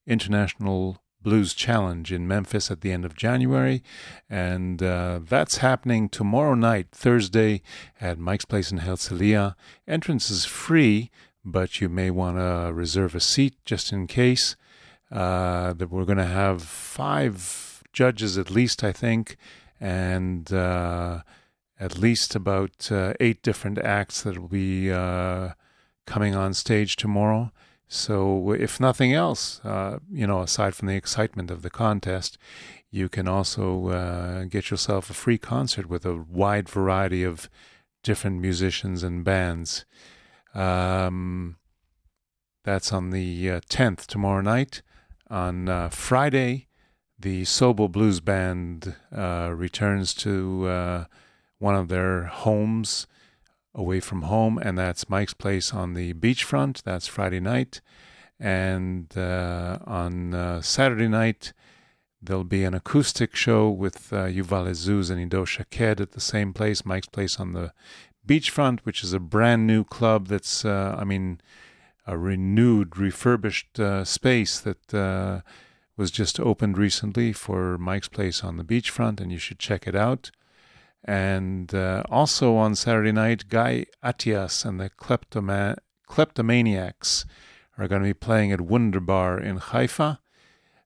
International 0.06 1.02
Blues 1.26 1.56
Challenge 1.56 2.14
in 2.14 2.28
Memphis 2.28 2.70
at 2.70 2.82
the 2.82 2.92
end 2.92 3.04
of 3.04 3.16
January. 3.16 3.82
And 4.30 4.84
uh, 4.84 5.22
that's 5.28 5.58
happening 5.58 6.08
tomorrow 6.08 6.54
night, 6.54 6.90
Thursday, 6.92 7.64
at 8.00 8.20
Mike's 8.20 8.46
Place 8.46 8.72
in 8.72 8.82
Herzliya. 8.82 9.56
Entrance 9.88 10.30
is 10.30 10.46
free, 10.46 11.10
but 11.44 11.82
you 11.82 11.90
may 11.90 12.12
want 12.12 12.38
to 12.38 12.72
reserve 12.72 13.16
a 13.16 13.20
seat 13.20 13.56
just 13.66 13.92
in 13.92 14.06
case. 14.06 14.56
Uh, 15.12 15.74
that 15.74 15.90
we're 15.90 16.06
going 16.06 16.20
to 16.20 16.26
have 16.26 16.62
five 16.62 17.84
judges 17.92 18.38
at 18.38 18.52
least, 18.52 18.84
I 18.84 18.92
think, 18.92 19.38
and 19.80 20.52
uh, 20.54 21.22
at 21.80 21.98
least 21.98 22.36
about 22.36 22.92
uh, 22.92 23.14
eight 23.20 23.42
different 23.42 23.80
acts 23.80 24.22
that 24.22 24.38
will 24.38 24.48
be 24.48 24.92
uh, 24.92 25.50
coming 26.06 26.36
on 26.36 26.54
stage 26.54 26.96
tomorrow. 26.96 27.52
So, 27.88 28.52
if 28.52 28.80
nothing 28.80 29.14
else, 29.14 29.64
uh, 29.64 30.00
you 30.12 30.26
know, 30.26 30.42
aside 30.42 30.74
from 30.76 30.88
the 30.88 30.96
excitement 30.96 31.52
of 31.52 31.62
the 31.62 31.70
contest, 31.70 32.38
you 32.90 33.10
can 33.10 33.28
also 33.28 33.90
uh, 33.90 34.44
get 34.46 34.72
yourself 34.72 35.10
a 35.10 35.14
free 35.14 35.38
concert 35.38 35.88
with 35.88 36.06
a 36.06 36.16
wide 36.16 36.68
variety 36.68 37.24
of 37.24 37.50
different 38.04 38.42
musicians 38.42 39.04
and 39.04 39.24
bands. 39.24 39.86
Um, 40.54 41.58
that's 42.64 42.92
on 42.92 43.12
the 43.12 43.52
uh, 43.52 43.60
10th 43.70 44.08
tomorrow 44.08 44.42
night. 44.42 44.82
On 45.30 45.70
uh, 45.70 45.90
Friday, 45.90 46.68
the 47.20 47.44
Sobel 47.44 47.92
Blues 47.92 48.20
Band 48.20 48.96
uh, 49.16 49.52
returns 49.54 50.14
to 50.16 50.68
uh, 50.68 51.06
one 51.60 51.76
of 51.76 51.88
their 51.88 52.26
homes 52.26 53.08
away 53.76 54.00
from 54.00 54.24
home, 54.24 54.58
and 54.58 54.78
that's 54.78 55.10
Mike's 55.10 55.34
Place 55.34 55.74
on 55.74 55.94
the 55.94 56.14
beachfront. 56.14 56.82
That's 56.84 57.08
Friday 57.08 57.40
night. 57.40 57.82
And 58.40 59.16
uh, 59.18 59.80
on 59.86 60.34
uh, 60.34 60.62
Saturday 60.62 61.08
night, 61.08 61.54
there'll 62.22 62.44
be 62.44 62.64
an 62.64 62.74
acoustic 62.74 63.36
show 63.36 63.70
with 63.70 64.12
uh, 64.12 64.26
Yuval 64.26 64.68
Azuz 64.70 65.12
and 65.12 65.22
Ido 65.22 65.46
Shaked 65.46 66.02
at 66.02 66.12
the 66.12 66.22
same 66.22 66.54
place, 66.54 66.86
Mike's 66.86 67.08
Place 67.08 67.40
on 67.40 67.54
the 67.54 67.72
beachfront, 68.26 68.80
which 68.82 69.04
is 69.04 69.14
a 69.14 69.20
brand 69.20 69.68
new 69.68 69.84
club 69.84 70.28
that's, 70.28 70.66
uh, 70.66 70.96
I 70.98 71.04
mean, 71.04 71.40
a 72.08 72.18
renewed, 72.18 72.98
refurbished 72.98 73.80
uh, 73.80 74.04
space 74.04 74.60
that 74.60 74.94
uh, 74.94 75.42
was 75.98 76.12
just 76.12 76.40
opened 76.40 76.78
recently 76.78 77.34
for 77.34 77.78
Mike's 77.78 78.10
Place 78.10 78.44
on 78.44 78.58
the 78.58 78.64
beachfront, 78.64 79.22
and 79.22 79.32
you 79.32 79.38
should 79.38 79.60
check 79.60 79.88
it 79.88 79.96
out. 79.96 80.32
And 81.06 81.74
uh, 81.74 82.04
also 82.10 82.56
on 82.56 82.76
Saturday 82.76 83.12
night, 83.12 83.48
Guy 83.48 83.86
Atias 84.04 84.66
and 84.66 84.80
the 84.80 84.90
Kleptoma- 84.90 85.78
Kleptomaniacs 86.10 87.26
are 87.78 87.88
going 87.88 88.02
to 88.02 88.08
be 88.08 88.14
playing 88.14 88.52
at 88.52 88.62
Wunderbar 88.62 89.40
in 89.40 89.58
Haifa. 89.58 90.20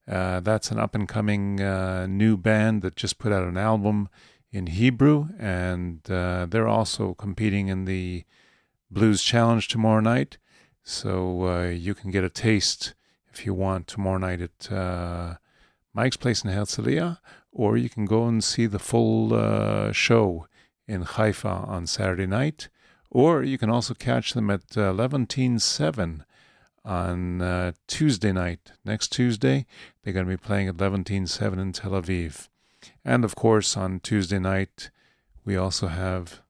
Uh, 0.08 0.40
that's 0.42 0.72
an 0.72 0.80
up 0.80 0.94
and 0.94 1.08
coming 1.08 1.62
uh, 1.62 2.06
new 2.08 2.36
band 2.36 2.82
that 2.82 2.96
just 2.96 3.18
put 3.18 3.32
out 3.32 3.48
an 3.48 3.58
album 3.58 4.10
in 4.52 4.68
Hebrew, 4.68 5.30
and 5.38 6.00
uh, 6.10 6.48
they're 6.50 6.68
also 6.68 7.14
competing 7.14 7.68
in 7.68 7.86
the 7.86 8.26
Blues 8.90 9.24
Challenge 9.24 9.68
tomorrow 9.68 10.02
night. 10.02 10.38
So 10.84 11.48
uh, 11.48 11.68
you 11.68 11.94
can 11.94 12.10
get 12.10 12.24
a 12.24 12.30
taste 12.30 12.96
if 13.32 13.46
you 13.46 13.54
want 13.54 13.88
tomorrow 13.88 14.18
night 14.18 14.42
at 14.42 14.72
uh, 14.72 15.36
Mike's 15.94 16.18
Place 16.18 16.44
in 16.44 16.50
Herzliya, 16.50 17.20
or 17.52 17.78
you 17.78 17.89
can 17.89 18.06
go 18.06 18.26
and 18.26 18.43
see 18.43 18.66
the 18.66 18.80
full 18.80 19.34
uh, 19.34 19.91
show 19.91 20.47
in 20.88 21.04
Haifa 21.04 21.47
on 21.47 21.88
Saturday 21.88 22.28
night, 22.28 22.70
or 23.10 23.43
you 23.43 23.58
can 23.58 23.70
also 23.70 23.93
catch 23.93 24.34
them 24.34 24.50
at 24.50 24.78
uh, 24.78 24.91
11.7 24.93 26.22
on 26.86 27.41
uh, 27.41 27.72
Tuesday 27.88 28.32
night. 28.32 28.72
Next 28.86 29.10
Tuesday, 29.10 29.66
they're 30.04 30.14
going 30.14 30.26
to 30.26 30.32
be 30.32 30.38
playing 30.38 30.68
at 30.68 30.78
11.7 30.78 31.60
in 31.60 31.72
Tel 31.72 31.91
Aviv. 31.91 32.47
And 33.04 33.24
of 33.24 33.36
course, 33.36 33.76
on 33.76 34.00
Tuesday 34.00 34.39
night, 34.39 34.89
we 35.45 35.56
also 35.58 35.88
have. 35.88 36.41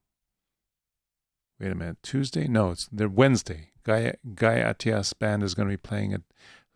Wait 1.60 1.72
a 1.72 1.76
minute, 1.76 1.97
Tuesday? 2.04 2.47
No, 2.47 2.72
it's 2.72 2.88
they're 2.91 3.10
Wednesday. 3.10 3.72
Guy 3.84 4.16
Guy 4.36 4.62
Atias 4.62 5.14
band 5.14 5.43
is 5.43 5.54
going 5.54 5.68
to 5.68 5.74
be 5.74 5.78
playing 5.78 6.14
at 6.14 6.22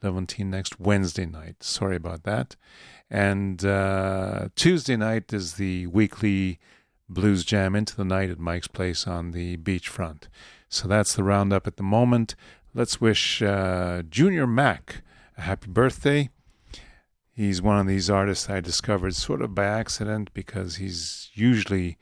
Levontin 0.04 0.47
next 0.47 0.80
Wednesday 0.80 1.26
night. 1.26 1.64
Sorry 1.64 1.95
about 1.95 2.24
that. 2.24 2.56
And 3.10 3.64
uh, 3.66 4.49
Tuesday 4.56 4.95
night 4.95 5.34
is 5.34 5.54
the 5.54 5.88
weekly 5.88 6.60
blues 7.10 7.43
jam 7.43 7.76
into 7.76 7.95
the 7.95 8.06
night 8.06 8.30
at 8.30 8.39
Mike's 8.39 8.68
Place 8.68 9.08
on 9.08 9.32
the 9.32 9.58
beachfront. 9.58 10.28
So 10.70 10.88
that's 10.88 11.16
the 11.16 11.24
roundup 11.24 11.68
at 11.68 11.78
the 11.78 11.84
moment. 11.84 12.36
Let's 12.74 12.99
wish 12.99 13.41
uh, 13.41 14.04
Junior 14.10 14.47
Mack 14.47 15.04
a 15.38 15.41
happy 15.41 15.70
birthday. 15.70 16.30
He's 17.32 17.62
one 17.62 17.80
of 17.80 17.88
these 17.88 18.10
artists 18.10 18.49
I 18.49 18.60
discovered 18.60 19.16
sort 19.16 19.41
of 19.41 19.56
by 19.56 19.66
accident 19.66 20.34
because 20.34 20.76
he's 20.76 21.32
usually 21.34 21.97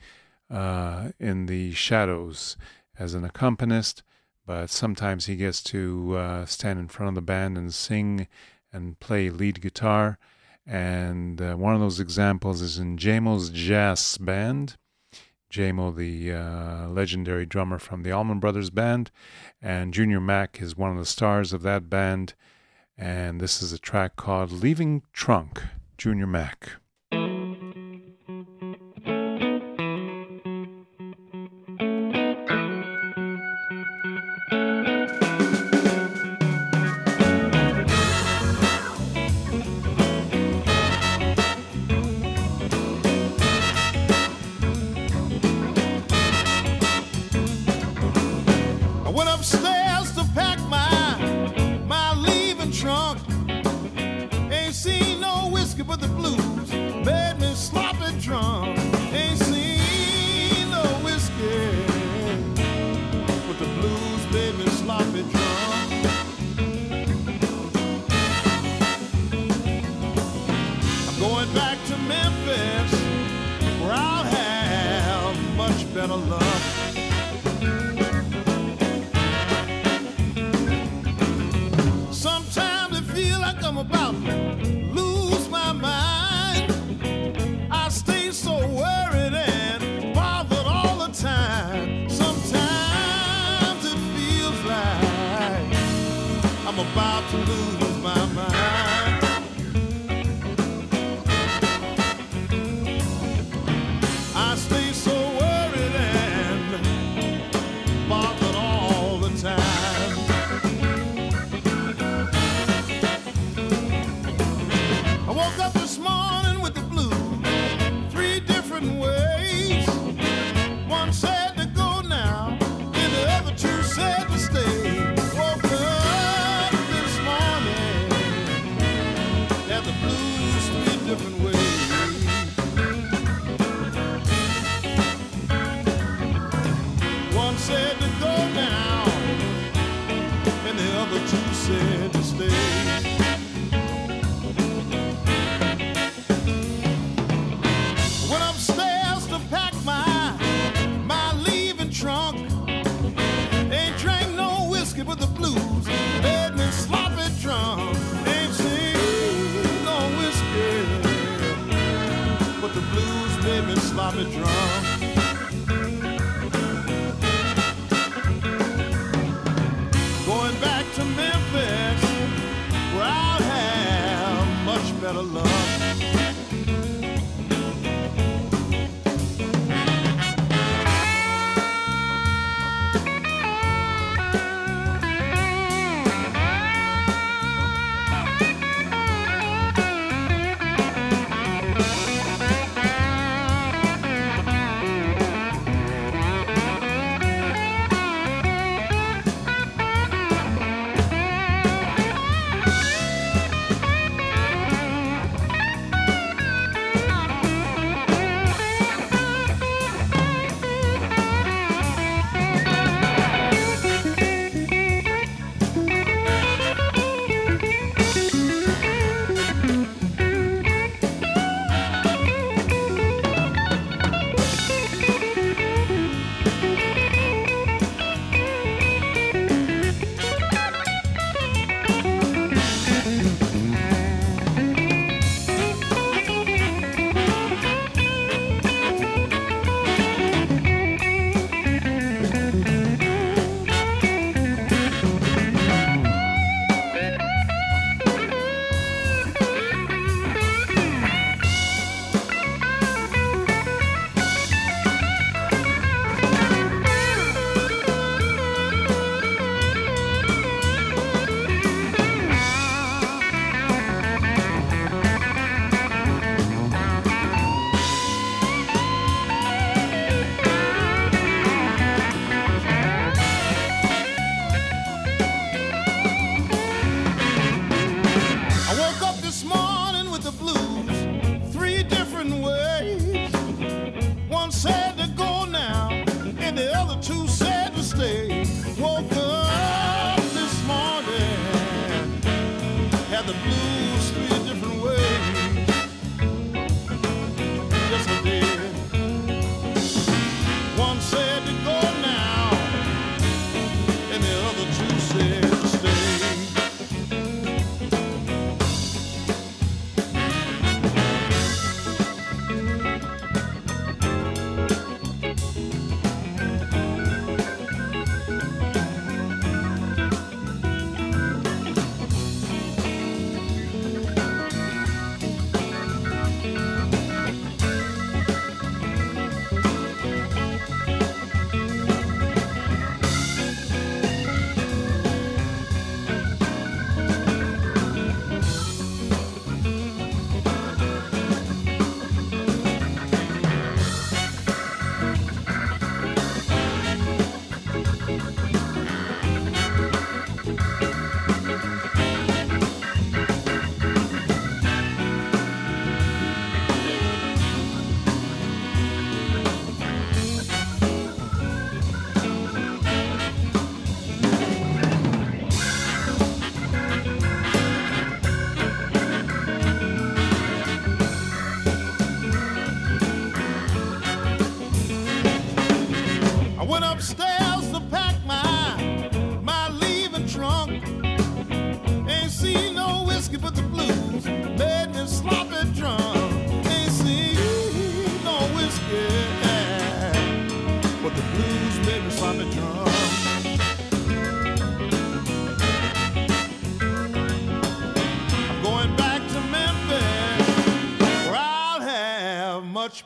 uh, 0.49 1.09
in 1.19 1.45
the 1.45 1.71
shadows 1.73 2.57
as 2.99 3.13
an 3.13 3.23
accompanist 3.23 4.03
but 4.51 4.69
sometimes 4.69 5.27
he 5.27 5.37
gets 5.37 5.63
to 5.63 6.17
uh, 6.17 6.45
stand 6.45 6.77
in 6.77 6.89
front 6.89 7.07
of 7.07 7.15
the 7.15 7.21
band 7.21 7.57
and 7.57 7.73
sing 7.73 8.27
and 8.73 8.99
play 8.99 9.29
lead 9.29 9.61
guitar. 9.61 10.19
And 10.67 11.41
uh, 11.41 11.55
one 11.55 11.73
of 11.73 11.79
those 11.79 12.01
examples 12.01 12.61
is 12.61 12.77
in 12.77 12.97
Jaimoe's 12.97 13.49
jazz 13.49 14.17
band. 14.17 14.75
Jamo, 15.49 15.95
the 15.95 16.33
uh, 16.33 16.89
legendary 16.89 17.45
drummer 17.45 17.79
from 17.79 18.03
the 18.03 18.11
Allman 18.11 18.41
Brothers 18.41 18.69
band, 18.69 19.09
and 19.61 19.93
Junior 19.93 20.19
Mack 20.19 20.61
is 20.61 20.75
one 20.75 20.91
of 20.91 20.97
the 20.97 21.05
stars 21.05 21.53
of 21.53 21.61
that 21.61 21.89
band. 21.89 22.33
And 22.97 23.39
this 23.39 23.61
is 23.61 23.71
a 23.71 23.79
track 23.79 24.17
called 24.17 24.51
Leaving 24.51 25.03
Trunk, 25.13 25.63
Junior 25.97 26.27
Mack. 26.27 26.80
lose 97.45 98.03
my 98.03 98.25
mind. 98.35 98.90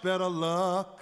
Better 0.05 0.29
luck. 0.29 1.01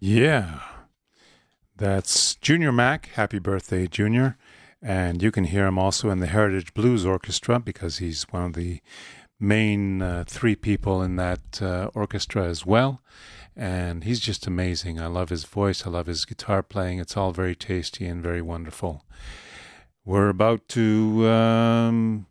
Yeah. 0.00 0.58
That's 1.76 2.34
Junior 2.34 2.72
Mack. 2.72 3.10
Happy 3.14 3.38
birthday, 3.38 3.86
Junior. 3.86 4.36
And 4.82 5.22
you 5.22 5.30
can 5.30 5.44
hear 5.44 5.66
him 5.66 5.78
also 5.78 6.10
in 6.10 6.18
the 6.18 6.26
Heritage 6.26 6.74
Blues 6.74 7.06
Orchestra 7.06 7.60
because 7.60 7.98
he's 7.98 8.24
one 8.30 8.46
of 8.46 8.54
the 8.54 8.80
main 9.38 10.02
uh, 10.02 10.24
three 10.26 10.56
people 10.56 11.04
in 11.04 11.14
that 11.14 11.62
uh, 11.62 11.88
orchestra 11.94 12.46
as 12.46 12.66
well. 12.66 13.00
And 13.56 14.04
he's 14.04 14.20
just 14.20 14.46
amazing. 14.46 15.00
I 15.00 15.06
love 15.06 15.30
his 15.30 15.44
voice. 15.44 15.86
I 15.86 15.90
love 15.90 16.06
his 16.06 16.26
guitar 16.26 16.62
playing. 16.62 16.98
It's 16.98 17.16
all 17.16 17.32
very 17.32 17.56
tasty 17.56 18.04
and 18.04 18.22
very 18.22 18.42
wonderful. 18.42 19.02
We're 20.04 20.28
about 20.28 20.68
to 20.68 21.26
um, 21.26 22.26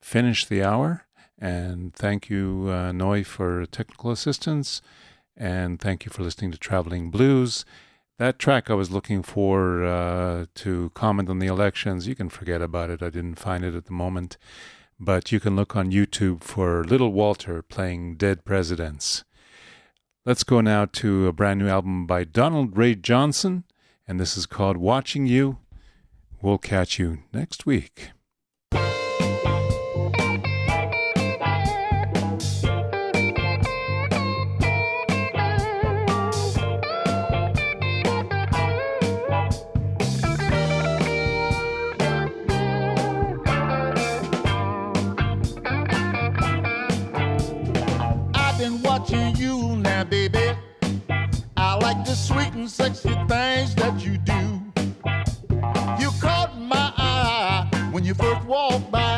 finish 0.00 0.46
the 0.46 0.62
hour. 0.62 1.04
And 1.38 1.94
thank 1.94 2.30
you, 2.30 2.68
uh, 2.70 3.22
for 3.24 3.66
technical 3.66 4.10
assistance. 4.10 4.80
And 5.36 5.80
thank 5.80 6.06
you 6.06 6.10
for 6.10 6.22
listening 6.22 6.52
to 6.52 6.58
Traveling 6.58 7.10
Blues. 7.10 7.64
That 8.18 8.38
track 8.38 8.70
I 8.70 8.74
was 8.74 8.90
looking 8.90 9.22
for 9.22 9.84
uh, 9.84 10.46
to 10.54 10.90
comment 10.94 11.28
on 11.28 11.38
the 11.38 11.48
elections, 11.48 12.06
you 12.06 12.14
can 12.14 12.28
forget 12.28 12.62
about 12.62 12.90
it. 12.90 13.02
I 13.02 13.10
didn't 13.10 13.38
find 13.38 13.64
it 13.64 13.74
at 13.74 13.86
the 13.86 13.92
moment. 13.92 14.38
But 15.00 15.32
you 15.32 15.40
can 15.40 15.56
look 15.56 15.74
on 15.74 15.90
YouTube 15.90 16.44
for 16.44 16.84
Little 16.84 17.12
Walter 17.12 17.60
playing 17.62 18.16
Dead 18.16 18.44
Presidents. 18.44 19.24
Let's 20.24 20.44
go 20.44 20.60
now 20.60 20.84
to 20.84 21.26
a 21.26 21.32
brand 21.32 21.58
new 21.58 21.66
album 21.66 22.06
by 22.06 22.22
Donald 22.22 22.76
Ray 22.76 22.94
Johnson, 22.94 23.64
and 24.06 24.20
this 24.20 24.36
is 24.36 24.46
called 24.46 24.76
Watching 24.76 25.26
You. 25.26 25.58
We'll 26.40 26.58
catch 26.58 26.96
you 26.96 27.24
next 27.32 27.66
week. 27.66 28.10
You 58.12 58.24
first 58.24 58.46
walk 58.46 58.90
by, 58.90 59.11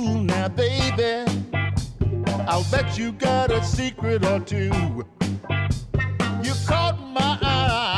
now, 0.00 0.48
baby. 0.48 1.24
I'll 2.46 2.64
bet 2.70 2.98
you 2.98 3.12
got 3.12 3.50
a 3.50 3.62
secret 3.64 4.24
or 4.24 4.40
two. 4.40 4.70
You 6.42 6.52
caught 6.66 6.98
my 7.12 7.38
eye, 7.40 7.93